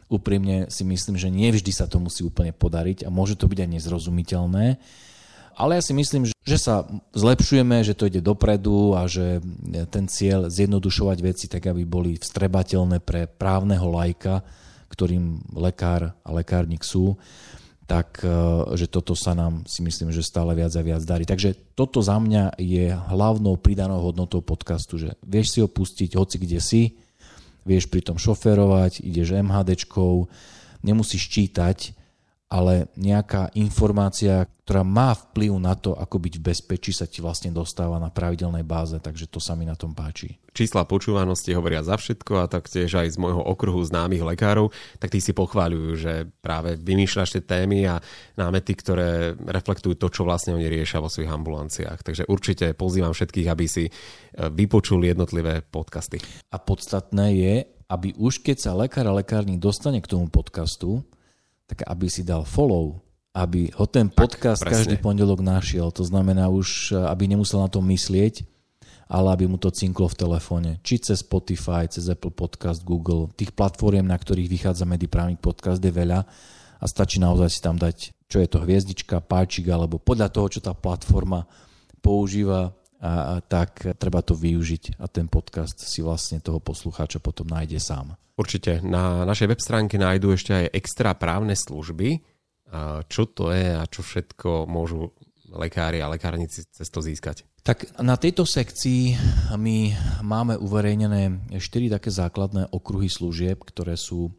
Úprimne 0.10 0.70
si 0.74 0.82
myslím, 0.82 1.18
že 1.18 1.30
nie 1.30 1.54
vždy 1.54 1.70
sa 1.70 1.86
to 1.86 2.02
musí 2.02 2.26
úplne 2.26 2.54
podariť 2.54 3.06
a 3.06 3.14
môže 3.14 3.38
to 3.38 3.46
byť 3.46 3.60
aj 3.66 3.70
nezrozumiteľné. 3.78 4.66
Ale 5.54 5.78
ja 5.78 5.86
si 5.86 5.94
myslím, 5.94 6.26
že 6.26 6.58
sa 6.58 6.90
zlepšujeme, 7.14 7.86
že 7.86 7.94
to 7.94 8.10
ide 8.10 8.26
dopredu 8.26 8.98
a 8.98 9.06
že 9.06 9.38
ten 9.94 10.10
cieľ 10.10 10.50
zjednodušovať 10.50 11.18
veci 11.22 11.46
tak, 11.46 11.70
aby 11.70 11.86
boli 11.86 12.18
vstrebateľné 12.18 13.06
pre 13.06 13.30
právneho 13.30 13.86
lajka, 13.86 14.42
ktorým 14.90 15.54
lekár 15.54 16.18
a 16.26 16.30
lekárnik 16.34 16.82
sú, 16.82 17.18
tak 17.84 18.24
e, 18.24 18.28
že 18.80 18.88
toto 18.88 19.14
sa 19.14 19.36
nám 19.36 19.68
si 19.68 19.84
myslím, 19.84 20.12
že 20.16 20.24
stále 20.24 20.56
viac 20.56 20.72
a 20.76 20.82
viac 20.84 21.04
darí. 21.04 21.28
Takže 21.28 21.76
toto 21.76 22.00
za 22.00 22.16
mňa 22.16 22.56
je 22.60 22.92
hlavnou 22.92 23.60
pridanou 23.60 24.00
hodnotou 24.00 24.40
podcastu, 24.40 24.96
že 25.00 25.16
vieš 25.24 25.56
si 25.56 25.60
ho 25.60 25.68
pustiť 25.68 26.16
hoci 26.16 26.38
kde 26.40 26.60
si, 26.64 26.96
vieš 27.68 27.88
pritom 27.92 28.16
šoferovať, 28.20 29.04
ideš 29.04 29.40
MHDčkou, 29.40 30.28
nemusíš 30.84 31.28
čítať, 31.32 32.03
ale 32.54 32.86
nejaká 32.94 33.50
informácia, 33.58 34.46
ktorá 34.46 34.86
má 34.86 35.18
vplyv 35.18 35.58
na 35.58 35.74
to, 35.74 35.98
ako 35.98 36.22
byť 36.22 36.34
v 36.38 36.46
bezpečí, 36.54 36.94
sa 36.94 37.10
ti 37.10 37.18
vlastne 37.18 37.50
dostáva 37.50 37.98
na 37.98 38.14
pravidelnej 38.14 38.62
báze, 38.62 38.94
takže 39.02 39.26
to 39.26 39.42
sa 39.42 39.58
mi 39.58 39.66
na 39.66 39.74
tom 39.74 39.98
páči. 39.98 40.38
Čísla 40.54 40.86
počúvanosti 40.86 41.50
hovoria 41.58 41.82
za 41.82 41.98
všetko 41.98 42.46
a 42.46 42.46
taktiež 42.46 42.94
aj 42.94 43.10
z 43.10 43.18
môjho 43.18 43.42
okruhu 43.42 43.82
známych 43.82 44.22
lekárov, 44.22 44.70
tak 45.02 45.10
tí 45.10 45.18
si 45.18 45.34
pochváľujú, 45.34 45.90
že 45.98 46.14
práve 46.46 46.78
vymýšľaš 46.78 47.42
tie 47.42 47.44
témy 47.44 47.90
a 47.90 47.98
námety, 48.38 48.78
ktoré 48.78 49.34
reflektujú 49.34 49.98
to, 49.98 50.14
čo 50.14 50.22
vlastne 50.22 50.54
oni 50.54 50.70
riešia 50.70 51.02
vo 51.02 51.10
svojich 51.10 51.34
ambulanciách. 51.34 52.06
Takže 52.06 52.30
určite 52.30 52.78
pozývam 52.78 53.18
všetkých, 53.18 53.50
aby 53.50 53.66
si 53.66 53.90
e, 53.90 53.92
vypočuli 54.38 55.10
jednotlivé 55.10 55.66
podcasty. 55.66 56.22
A 56.54 56.62
podstatné 56.62 57.34
je, 57.34 57.56
aby 57.90 58.14
už 58.14 58.46
keď 58.46 58.58
sa 58.62 58.78
lekár 58.78 59.10
a 59.10 59.18
lekárnik 59.18 59.58
dostane 59.58 60.06
k 60.06 60.12
tomu 60.14 60.30
podcastu, 60.30 61.02
tak 61.68 61.88
aby 61.88 62.08
si 62.12 62.22
dal 62.28 62.44
follow, 62.44 63.00
aby 63.34 63.74
ho 63.74 63.90
ten 63.90 64.14
podcast 64.14 64.62
tak, 64.62 64.78
každý 64.78 65.02
pondelok 65.02 65.42
našiel. 65.42 65.90
To 65.96 66.06
znamená 66.06 66.52
už, 66.54 66.94
aby 66.94 67.26
nemusel 67.26 67.64
na 67.64 67.70
to 67.72 67.82
myslieť, 67.82 68.46
ale 69.10 69.34
aby 69.34 69.46
mu 69.50 69.58
to 69.58 69.74
cinklo 69.74 70.06
v 70.06 70.20
telefóne. 70.20 70.72
Či 70.86 71.02
cez 71.02 71.26
Spotify, 71.26 71.90
cez 71.90 72.10
Apple 72.10 72.34
Podcast, 72.34 72.86
Google. 72.86 73.30
Tých 73.34 73.54
platform, 73.54 74.06
na 74.06 74.18
ktorých 74.18 74.50
vychádza 74.50 74.86
Mediprávnik 74.86 75.42
podcast 75.42 75.82
je 75.82 75.90
veľa 75.90 76.26
a 76.78 76.86
stačí 76.86 77.18
naozaj 77.18 77.50
si 77.50 77.60
tam 77.64 77.80
dať, 77.80 78.12
čo 78.28 78.38
je 78.44 78.48
to 78.50 78.60
hviezdička, 78.60 79.24
páčik, 79.24 79.72
alebo 79.72 79.98
podľa 79.98 80.28
toho, 80.30 80.48
čo 80.52 80.60
tá 80.60 80.76
platforma 80.76 81.48
používa, 82.04 82.76
a, 83.04 83.44
tak 83.44 84.00
treba 84.00 84.24
to 84.24 84.32
využiť 84.32 84.96
a 84.96 85.12
ten 85.12 85.28
podcast 85.28 85.76
si 85.84 86.00
vlastne 86.00 86.40
toho 86.40 86.64
poslucháča 86.64 87.20
potom 87.20 87.52
nájde 87.52 87.84
sám. 87.84 88.16
Určite. 88.40 88.80
Na 88.80 89.28
našej 89.28 89.52
web 89.52 89.62
stránke 89.62 90.00
nájdú 90.00 90.32
ešte 90.32 90.56
aj 90.56 90.74
extra 90.74 91.12
právne 91.14 91.54
služby. 91.54 92.24
Čo 93.06 93.30
to 93.30 93.54
je 93.54 93.78
a 93.78 93.86
čo 93.86 94.02
všetko 94.02 94.66
môžu 94.66 95.14
lekári 95.54 96.02
a 96.02 96.10
lekárnici 96.10 96.66
cez 96.66 96.90
to 96.90 96.98
získať? 96.98 97.46
Tak 97.62 98.02
na 98.02 98.18
tejto 98.18 98.48
sekcii 98.48 99.14
my 99.54 99.78
máme 100.26 100.58
uverejnené 100.58 101.54
4 101.54 101.62
také 101.94 102.10
základné 102.10 102.74
okruhy 102.74 103.06
služieb, 103.06 103.62
ktoré 103.62 103.94
sú 103.94 104.34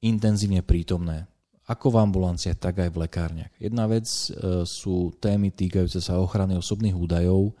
intenzívne 0.00 0.64
prítomné 0.64 1.28
ako 1.70 1.94
v 1.94 2.00
ambulanciách, 2.02 2.58
tak 2.58 2.82
aj 2.82 2.90
v 2.90 3.00
lekárniach. 3.06 3.52
Jedna 3.62 3.86
vec 3.86 4.10
e, 4.10 4.66
sú 4.66 5.14
témy 5.22 5.54
týkajúce 5.54 6.02
sa 6.02 6.18
ochrany 6.18 6.58
osobných 6.58 6.98
údajov, 6.98 7.54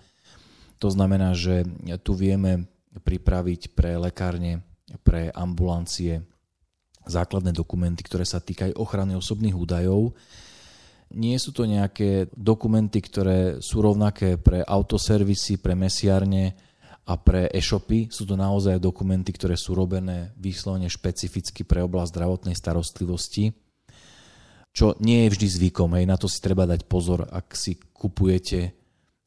to 0.80 0.88
znamená, 0.88 1.36
že 1.36 1.68
tu 2.00 2.16
vieme 2.16 2.64
pripraviť 2.96 3.76
pre 3.76 4.00
lekárne, 4.00 4.64
pre 5.04 5.28
ambulancie 5.30 6.24
základné 7.04 7.52
dokumenty, 7.52 8.00
ktoré 8.00 8.24
sa 8.24 8.40
týkajú 8.40 8.80
ochrany 8.80 9.12
osobných 9.14 9.54
údajov. 9.54 10.16
Nie 11.12 11.36
sú 11.36 11.52
to 11.52 11.68
nejaké 11.68 12.32
dokumenty, 12.32 13.04
ktoré 13.04 13.60
sú 13.60 13.84
rovnaké 13.84 14.40
pre 14.40 14.64
autoservisy, 14.64 15.60
pre 15.60 15.76
mesiarne 15.76 16.56
a 17.04 17.18
pre 17.18 17.50
e-shopy. 17.50 18.08
Sú 18.08 18.24
to 18.24 18.38
naozaj 18.38 18.80
dokumenty, 18.80 19.36
ktoré 19.36 19.60
sú 19.60 19.76
robené 19.76 20.32
výslovne 20.38 20.88
špecificky 20.88 21.66
pre 21.66 21.84
oblasť 21.84 22.10
zdravotnej 22.14 22.56
starostlivosti, 22.56 23.52
čo 24.70 24.94
nie 25.02 25.26
je 25.26 25.32
vždy 25.34 25.46
zvykom. 25.50 25.98
Hej. 25.98 26.06
Na 26.06 26.16
to 26.16 26.30
si 26.30 26.38
treba 26.38 26.64
dať 26.64 26.86
pozor, 26.86 27.26
ak 27.26 27.58
si 27.58 27.74
kupujete 27.74 28.79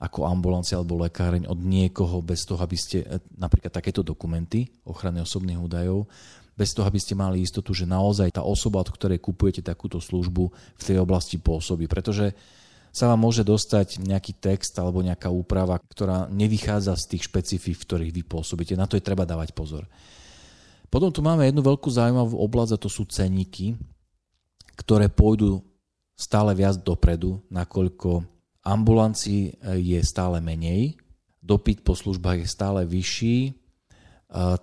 ako 0.03 0.27
ambulancia 0.27 0.75
alebo 0.75 0.99
lekáreň 0.99 1.47
od 1.47 1.63
niekoho 1.63 2.19
bez 2.19 2.43
toho, 2.43 2.59
aby 2.59 2.75
ste 2.75 3.07
e, 3.07 3.23
napríklad 3.39 3.71
takéto 3.71 4.03
dokumenty 4.03 4.67
ochrany 4.83 5.23
osobných 5.23 5.55
údajov, 5.55 6.11
bez 6.53 6.75
toho, 6.75 6.83
aby 6.83 6.99
ste 6.99 7.15
mali 7.15 7.39
istotu, 7.39 7.71
že 7.71 7.87
naozaj 7.87 8.35
tá 8.35 8.43
osoba, 8.43 8.83
od 8.83 8.91
ktorej 8.91 9.23
kupujete 9.23 9.63
takúto 9.63 10.03
službu 10.03 10.51
v 10.51 10.83
tej 10.83 10.99
oblasti 10.99 11.39
pôsobí. 11.39 11.87
Pretože 11.87 12.35
sa 12.93 13.09
vám 13.09 13.25
môže 13.25 13.41
dostať 13.41 14.05
nejaký 14.05 14.37
text 14.37 14.77
alebo 14.77 15.01
nejaká 15.01 15.31
úprava, 15.33 15.81
ktorá 15.81 16.29
nevychádza 16.29 16.93
z 16.93 17.17
tých 17.17 17.25
špecifík, 17.25 17.73
v 17.79 17.85
ktorých 17.89 18.11
vy 18.13 18.21
pôsobíte. 18.21 18.77
Na 18.77 18.85
to 18.85 18.99
je 18.99 19.07
treba 19.07 19.25
dávať 19.25 19.55
pozor. 19.57 19.89
Potom 20.93 21.09
tu 21.09 21.25
máme 21.25 21.49
jednu 21.49 21.65
veľkú 21.65 21.89
zaujímavú 21.89 22.37
oblasť 22.37 22.77
a 22.77 22.81
to 22.85 22.85
sú 22.85 23.09
ceníky, 23.09 23.73
ktoré 24.77 25.09
pôjdu 25.09 25.65
stále 26.13 26.53
viac 26.53 26.77
dopredu, 26.85 27.41
nakoľko 27.49 28.32
ambulancií 28.63 29.51
e, 29.51 29.51
je 29.79 29.99
stále 30.03 30.39
menej, 30.39 30.95
dopyt 31.43 31.83
po 31.83 31.93
službách 31.93 32.43
je 32.43 32.47
stále 32.47 32.81
vyšší, 32.87 33.37
e, 33.47 33.51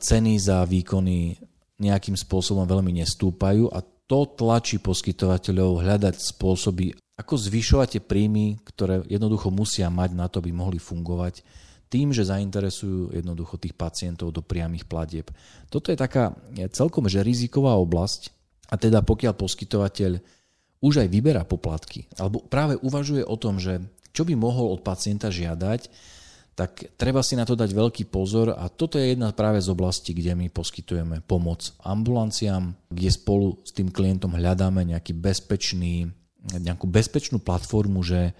ceny 0.00 0.32
za 0.40 0.64
výkony 0.64 1.36
nejakým 1.80 2.16
spôsobom 2.16 2.64
veľmi 2.68 3.00
nestúpajú 3.00 3.72
a 3.72 3.80
to 3.84 4.26
tlačí 4.34 4.82
poskytovateľov 4.82 5.86
hľadať 5.86 6.18
spôsoby, 6.18 6.92
ako 7.14 7.34
zvyšovať 7.36 7.88
tie 7.94 8.02
príjmy, 8.02 8.58
ktoré 8.66 9.06
jednoducho 9.06 9.54
musia 9.54 9.86
mať 9.86 10.10
na 10.18 10.26
to, 10.26 10.42
aby 10.42 10.50
mohli 10.50 10.82
fungovať 10.82 11.46
tým, 11.90 12.14
že 12.14 12.26
zainteresujú 12.26 13.14
jednoducho 13.14 13.58
tých 13.58 13.74
pacientov 13.74 14.30
do 14.30 14.42
priamých 14.42 14.86
platieb. 14.86 15.26
Toto 15.66 15.90
je 15.90 15.98
taká 15.98 16.34
celkom 16.70 17.10
že 17.10 17.22
riziková 17.22 17.74
oblasť. 17.78 18.30
A 18.70 18.78
teda 18.78 19.02
pokiaľ 19.02 19.34
poskytovateľ 19.34 20.22
už 20.80 21.04
aj 21.04 21.08
vyberá 21.12 21.44
poplatky, 21.44 22.08
alebo 22.16 22.40
práve 22.44 22.80
uvažuje 22.80 23.24
o 23.24 23.36
tom, 23.36 23.60
že 23.60 23.84
čo 24.10 24.24
by 24.26 24.34
mohol 24.34 24.72
od 24.74 24.80
pacienta 24.80 25.28
žiadať, 25.28 25.92
tak 26.58 26.92
treba 27.00 27.24
si 27.24 27.40
na 27.40 27.48
to 27.48 27.56
dať 27.56 27.72
veľký 27.72 28.04
pozor 28.12 28.52
a 28.52 28.68
toto 28.68 29.00
je 29.00 29.16
jedna 29.16 29.32
práve 29.32 29.64
z 29.64 29.72
oblastí, 29.72 30.12
kde 30.12 30.36
my 30.36 30.52
poskytujeme 30.52 31.24
pomoc 31.24 31.72
ambulanciám, 31.80 32.76
kde 32.92 33.08
spolu 33.08 33.56
s 33.64 33.72
tým 33.72 33.88
klientom 33.88 34.36
hľadáme 34.36 34.84
nejaký 34.84 35.16
bezpečný, 35.16 36.12
nejakú 36.52 36.84
bezpečnú 36.84 37.40
platformu, 37.40 38.04
že 38.04 38.36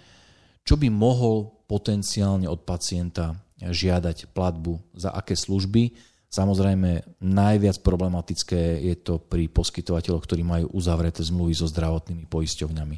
čo 0.69 0.77
by 0.77 0.93
mohol 0.93 1.65
potenciálne 1.65 2.45
od 2.45 2.67
pacienta 2.69 3.41
žiadať 3.61 4.37
platbu, 4.37 4.81
za 4.97 5.13
aké 5.17 5.37
služby, 5.37 5.97
Samozrejme, 6.31 7.19
najviac 7.27 7.83
problematické 7.83 8.87
je 8.87 8.95
to 9.03 9.19
pri 9.19 9.51
poskytovateľoch, 9.51 10.23
ktorí 10.23 10.47
majú 10.47 10.71
uzavreté 10.79 11.27
zmluvy 11.27 11.59
so 11.59 11.67
zdravotnými 11.67 12.31
poisťovňami. 12.31 12.97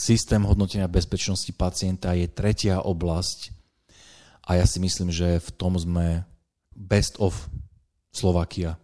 Systém 0.00 0.40
hodnotenia 0.48 0.88
bezpečnosti 0.88 1.52
pacienta 1.52 2.16
je 2.16 2.24
tretia 2.24 2.80
oblasť 2.80 3.52
a 4.48 4.56
ja 4.56 4.64
si 4.64 4.80
myslím, 4.80 5.12
že 5.12 5.44
v 5.44 5.50
tom 5.60 5.76
sme 5.76 6.24
best 6.72 7.20
of 7.20 7.52
Slovakia. 8.08 8.80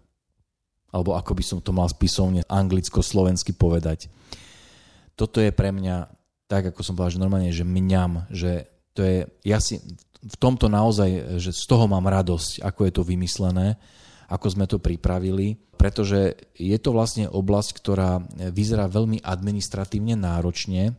Alebo 0.93 1.17
ako 1.17 1.33
by 1.33 1.45
som 1.49 1.59
to 1.65 1.73
mal 1.73 1.89
spisovne 1.89 2.45
anglicko-slovensky 2.53 3.57
povedať. 3.57 4.13
Toto 5.17 5.41
je 5.41 5.49
pre 5.57 5.73
mňa, 5.73 6.13
tak 6.45 6.69
ako 6.69 6.85
som 6.85 6.93
povedal, 6.93 7.17
že 7.17 7.25
normálne, 7.25 7.49
že 7.49 7.65
mňam, 7.65 8.29
že 8.29 8.69
to 8.97 9.05
je, 9.05 9.29
ja 9.45 9.61
si 9.61 9.77
v 10.27 10.37
tomto 10.41 10.73
naozaj, 10.73 11.39
že 11.39 11.53
z 11.53 11.65
toho 11.69 11.85
mám 11.85 12.09
radosť, 12.09 12.65
ako 12.65 12.81
je 12.89 12.93
to 12.97 13.03
vymyslené, 13.05 13.77
ako 14.27 14.47
sme 14.51 14.67
to 14.67 14.83
pripravili, 14.83 15.55
pretože 15.77 16.35
je 16.57 16.75
to 16.81 16.91
vlastne 16.91 17.31
oblasť, 17.31 17.71
ktorá 17.79 18.19
vyzerá 18.51 18.89
veľmi 18.89 19.23
administratívne 19.23 20.19
náročne 20.19 20.97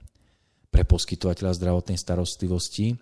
pre 0.71 0.85
poskytovateľa 0.85 1.57
zdravotnej 1.57 1.97
starostlivosti, 1.97 2.95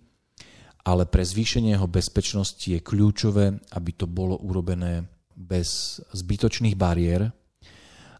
ale 0.88 1.04
pre 1.06 1.22
zvýšenie 1.22 1.76
jeho 1.76 1.90
bezpečnosti 1.90 2.66
je 2.66 2.80
kľúčové, 2.80 3.60
aby 3.76 3.92
to 3.94 4.08
bolo 4.10 4.40
urobené 4.40 5.06
bez 5.36 6.00
zbytočných 6.16 6.80
bariér 6.80 7.30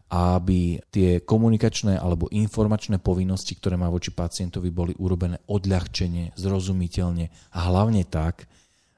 aby 0.06 0.78
tie 0.94 1.18
komunikačné 1.26 1.98
alebo 1.98 2.30
informačné 2.30 3.02
povinnosti, 3.02 3.58
ktoré 3.58 3.74
má 3.74 3.90
voči 3.90 4.14
pacientovi, 4.14 4.70
boli 4.70 4.94
urobené 5.02 5.42
odľahčenie, 5.50 6.38
zrozumiteľne 6.38 7.26
a 7.26 7.58
hlavne 7.66 8.06
tak, 8.06 8.46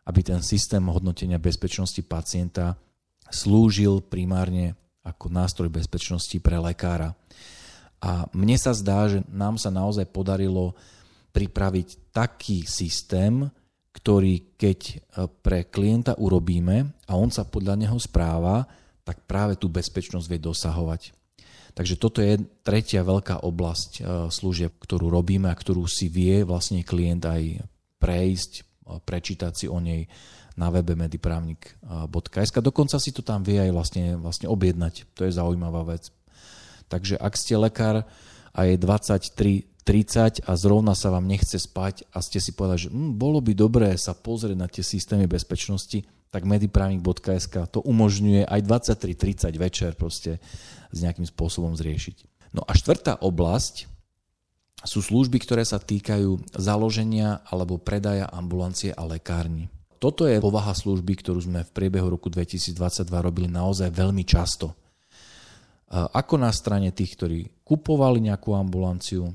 aby 0.04 0.20
ten 0.20 0.44
systém 0.44 0.84
hodnotenia 0.84 1.40
bezpečnosti 1.40 2.00
pacienta 2.04 2.76
slúžil 3.32 4.04
primárne 4.04 4.76
ako 5.04 5.32
nástroj 5.32 5.72
bezpečnosti 5.72 6.36
pre 6.44 6.60
lekára. 6.60 7.16
A 7.98 8.28
mne 8.36 8.56
sa 8.60 8.76
zdá, 8.76 9.08
že 9.08 9.24
nám 9.32 9.56
sa 9.56 9.72
naozaj 9.72 10.06
podarilo 10.12 10.76
pripraviť 11.32 12.12
taký 12.12 12.68
systém, 12.68 13.48
ktorý 13.96 14.54
keď 14.54 14.80
e, 14.86 14.94
pre 15.42 15.66
klienta 15.66 16.14
urobíme 16.14 16.94
a 17.08 17.12
on 17.18 17.32
sa 17.34 17.42
podľa 17.42 17.74
neho 17.74 17.98
správa, 17.98 18.62
tak 19.08 19.24
práve 19.24 19.56
tú 19.56 19.72
bezpečnosť 19.72 20.28
vie 20.28 20.36
dosahovať. 20.36 21.16
Takže 21.72 21.96
toto 21.96 22.20
je 22.20 22.36
tretia 22.60 23.00
veľká 23.00 23.40
oblasť 23.40 23.90
e, 23.96 24.00
služieb, 24.28 24.76
ktorú 24.76 25.08
robíme 25.08 25.48
a 25.48 25.56
ktorú 25.56 25.88
si 25.88 26.12
vie 26.12 26.44
vlastne 26.44 26.84
klient 26.84 27.24
aj 27.24 27.64
prejsť, 27.96 28.52
e, 28.60 28.62
prečítať 29.00 29.52
si 29.56 29.66
o 29.70 29.80
nej 29.80 30.04
na 30.60 30.68
webe 30.68 30.92
mediprávnik.sk. 30.98 32.56
Dokonca 32.60 33.00
si 33.00 33.14
to 33.16 33.24
tam 33.24 33.40
vie 33.40 33.62
aj 33.62 33.70
vlastne, 33.72 34.18
vlastne 34.20 34.50
objednať. 34.50 35.08
To 35.16 35.24
je 35.24 35.32
zaujímavá 35.32 35.88
vec. 35.88 36.12
Takže 36.92 37.16
ak 37.16 37.32
ste 37.38 37.54
lekár 37.56 38.04
a 38.52 38.60
je 38.66 38.74
23 38.76 39.77
30 39.88 40.44
a 40.44 40.52
zrovna 40.52 40.92
sa 40.92 41.08
vám 41.08 41.24
nechce 41.24 41.56
spať 41.56 42.04
a 42.12 42.20
ste 42.20 42.44
si 42.44 42.52
povedali, 42.52 42.84
že 42.84 42.92
hm, 42.92 43.16
bolo 43.16 43.40
by 43.40 43.56
dobré 43.56 43.96
sa 43.96 44.12
pozrieť 44.12 44.56
na 44.60 44.68
tie 44.68 44.84
systémy 44.84 45.24
bezpečnosti, 45.24 46.04
tak 46.28 46.44
medipravnik.sk 46.44 47.72
to 47.72 47.80
umožňuje 47.80 48.44
aj 48.44 48.60
23.30 48.68 49.48
večer 49.56 49.96
proste 49.96 50.44
s 50.92 50.98
nejakým 51.00 51.24
spôsobom 51.24 51.72
zriešiť. 51.72 52.52
No 52.52 52.68
a 52.68 52.76
štvrtá 52.76 53.24
oblasť 53.24 53.88
sú 54.84 55.00
služby, 55.00 55.40
ktoré 55.40 55.64
sa 55.64 55.80
týkajú 55.80 56.52
založenia 56.52 57.40
alebo 57.48 57.80
predaja 57.80 58.28
ambulancie 58.28 58.92
a 58.92 59.08
lekárni. 59.08 59.72
Toto 59.96 60.28
je 60.28 60.36
povaha 60.36 60.76
služby, 60.76 61.16
ktorú 61.24 61.48
sme 61.48 61.64
v 61.64 61.74
priebehu 61.74 62.12
roku 62.12 62.28
2022 62.28 62.76
robili 63.08 63.48
naozaj 63.48 63.88
veľmi 63.88 64.22
často. 64.22 64.76
Ako 65.90 66.36
na 66.36 66.52
strane 66.52 66.92
tých, 66.92 67.16
ktorí 67.16 67.64
kupovali 67.64 68.20
nejakú 68.28 68.52
ambulanciu, 68.52 69.32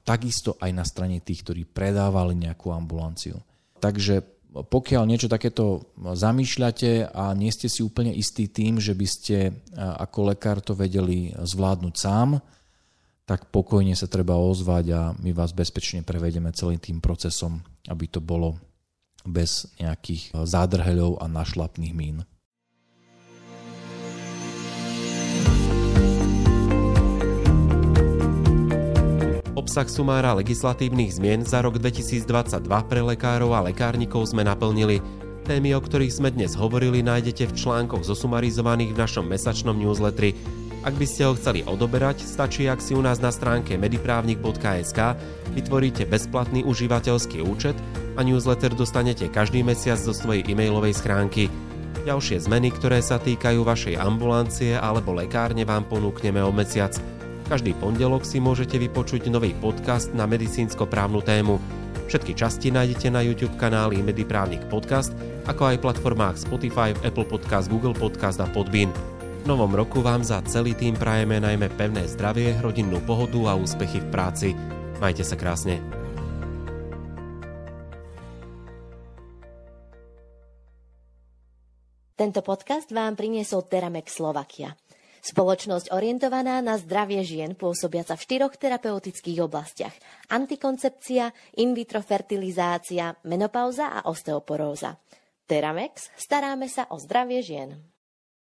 takisto 0.00 0.56
aj 0.56 0.70
na 0.72 0.84
strane 0.88 1.20
tých, 1.20 1.44
ktorí 1.44 1.62
predávali 1.68 2.32
nejakú 2.34 2.72
ambulanciu. 2.72 3.36
Takže 3.78 4.24
pokiaľ 4.52 5.02
niečo 5.08 5.32
takéto 5.32 5.88
zamýšľate 5.96 7.12
a 7.12 7.32
nie 7.32 7.48
ste 7.48 7.72
si 7.72 7.80
úplne 7.80 8.12
istí 8.12 8.52
tým, 8.52 8.76
že 8.76 8.92
by 8.92 9.06
ste 9.08 9.36
ako 9.76 10.32
lekár 10.32 10.60
to 10.60 10.76
vedeli 10.76 11.32
zvládnuť 11.32 11.94
sám, 11.96 12.36
tak 13.24 13.48
pokojne 13.48 13.96
sa 13.96 14.10
treba 14.10 14.36
ozvať 14.36 14.84
a 14.92 15.00
my 15.16 15.30
vás 15.32 15.56
bezpečne 15.56 16.04
prevedeme 16.04 16.52
celým 16.52 16.82
tým 16.82 16.98
procesom, 17.00 17.64
aby 17.88 18.10
to 18.10 18.20
bolo 18.20 18.60
bez 19.22 19.70
nejakých 19.78 20.34
zádrheľov 20.34 21.22
a 21.22 21.30
našlapných 21.30 21.94
mín. 21.94 22.26
Obsah 29.62 29.86
sumára 29.86 30.34
legislatívnych 30.34 31.22
zmien 31.22 31.46
za 31.46 31.62
rok 31.62 31.78
2022 31.78 32.66
pre 32.66 32.98
lekárov 32.98 33.54
a 33.54 33.62
lekárnikov 33.62 34.26
sme 34.26 34.42
naplnili. 34.42 34.98
Témy, 35.46 35.78
o 35.78 35.80
ktorých 35.80 36.18
sme 36.18 36.34
dnes 36.34 36.58
hovorili, 36.58 36.98
nájdete 36.98 37.46
v 37.46 37.54
článkoch 37.54 38.02
zosumarizovaných 38.02 38.90
v 38.90 38.98
našom 38.98 39.22
mesačnom 39.22 39.78
newsletteri. 39.78 40.34
Ak 40.82 40.98
by 40.98 41.06
ste 41.06 41.30
ho 41.30 41.38
chceli 41.38 41.62
odoberať, 41.62 42.26
stačí, 42.26 42.66
ak 42.66 42.82
si 42.82 42.98
u 42.98 43.06
nás 43.06 43.22
na 43.22 43.30
stránke 43.30 43.78
mediprávnik.sk 43.78 44.98
vytvoríte 45.54 46.10
bezplatný 46.10 46.66
užívateľský 46.66 47.46
účet 47.46 47.78
a 48.18 48.26
newsletter 48.26 48.74
dostanete 48.74 49.30
každý 49.30 49.62
mesiac 49.62 50.02
zo 50.02 50.10
svojej 50.10 50.42
e-mailovej 50.42 50.98
schránky. 50.98 51.46
Ďalšie 52.02 52.50
zmeny, 52.50 52.74
ktoré 52.74 52.98
sa 52.98 53.22
týkajú 53.22 53.62
vašej 53.62 53.94
ambulancie 53.94 54.74
alebo 54.74 55.14
lekárne 55.14 55.62
vám 55.62 55.86
ponúkneme 55.86 56.42
o 56.42 56.50
mesiac. 56.50 56.98
Každý 57.52 57.76
pondelok 57.76 58.24
si 58.24 58.40
môžete 58.40 58.80
vypočuť 58.80 59.28
nový 59.28 59.52
podcast 59.52 60.08
na 60.16 60.24
medicínsko-právnu 60.24 61.20
tému. 61.20 61.60
Všetky 62.08 62.32
časti 62.32 62.72
nájdete 62.72 63.12
na 63.12 63.20
YouTube 63.20 63.60
kanáli 63.60 64.00
Mediprávnik 64.00 64.64
Podcast, 64.72 65.12
ako 65.44 65.68
aj 65.68 65.84
platformách 65.84 66.48
Spotify, 66.48 66.96
Apple 67.04 67.28
Podcast, 67.28 67.68
Google 67.68 67.92
Podcast 67.92 68.40
a 68.40 68.48
Podbean. 68.48 68.88
V 68.88 69.44
novom 69.44 69.68
roku 69.68 70.00
vám 70.00 70.24
za 70.24 70.40
celý 70.48 70.72
tým 70.72 70.96
prajeme 70.96 71.44
najmä 71.44 71.68
pevné 71.76 72.08
zdravie, 72.08 72.56
rodinnú 72.64 73.04
pohodu 73.04 73.52
a 73.52 73.60
úspechy 73.60 74.00
v 74.00 74.08
práci. 74.08 74.48
Majte 75.04 75.20
sa 75.20 75.36
krásne. 75.36 75.76
Tento 82.16 82.40
podcast 82.40 82.88
vám 82.88 83.12
priniesol 83.12 83.68
Teramex 83.68 84.08
Slovakia. 84.08 84.72
Spoločnosť 85.22 85.94
orientovaná 85.94 86.58
na 86.58 86.74
zdravie 86.74 87.22
žien 87.22 87.54
pôsobiaca 87.54 88.18
v 88.18 88.24
štyroch 88.26 88.58
terapeutických 88.58 89.38
oblastiach. 89.38 89.94
Antikoncepcia, 90.34 91.30
in 91.62 91.78
vitro 91.78 92.02
fertilizácia, 92.02 93.14
menopauza 93.30 93.94
a 93.94 94.10
osteoporóza. 94.10 94.98
Teramex, 95.46 96.10
staráme 96.18 96.66
sa 96.66 96.90
o 96.90 96.98
zdravie 96.98 97.38
žien. 97.38 97.91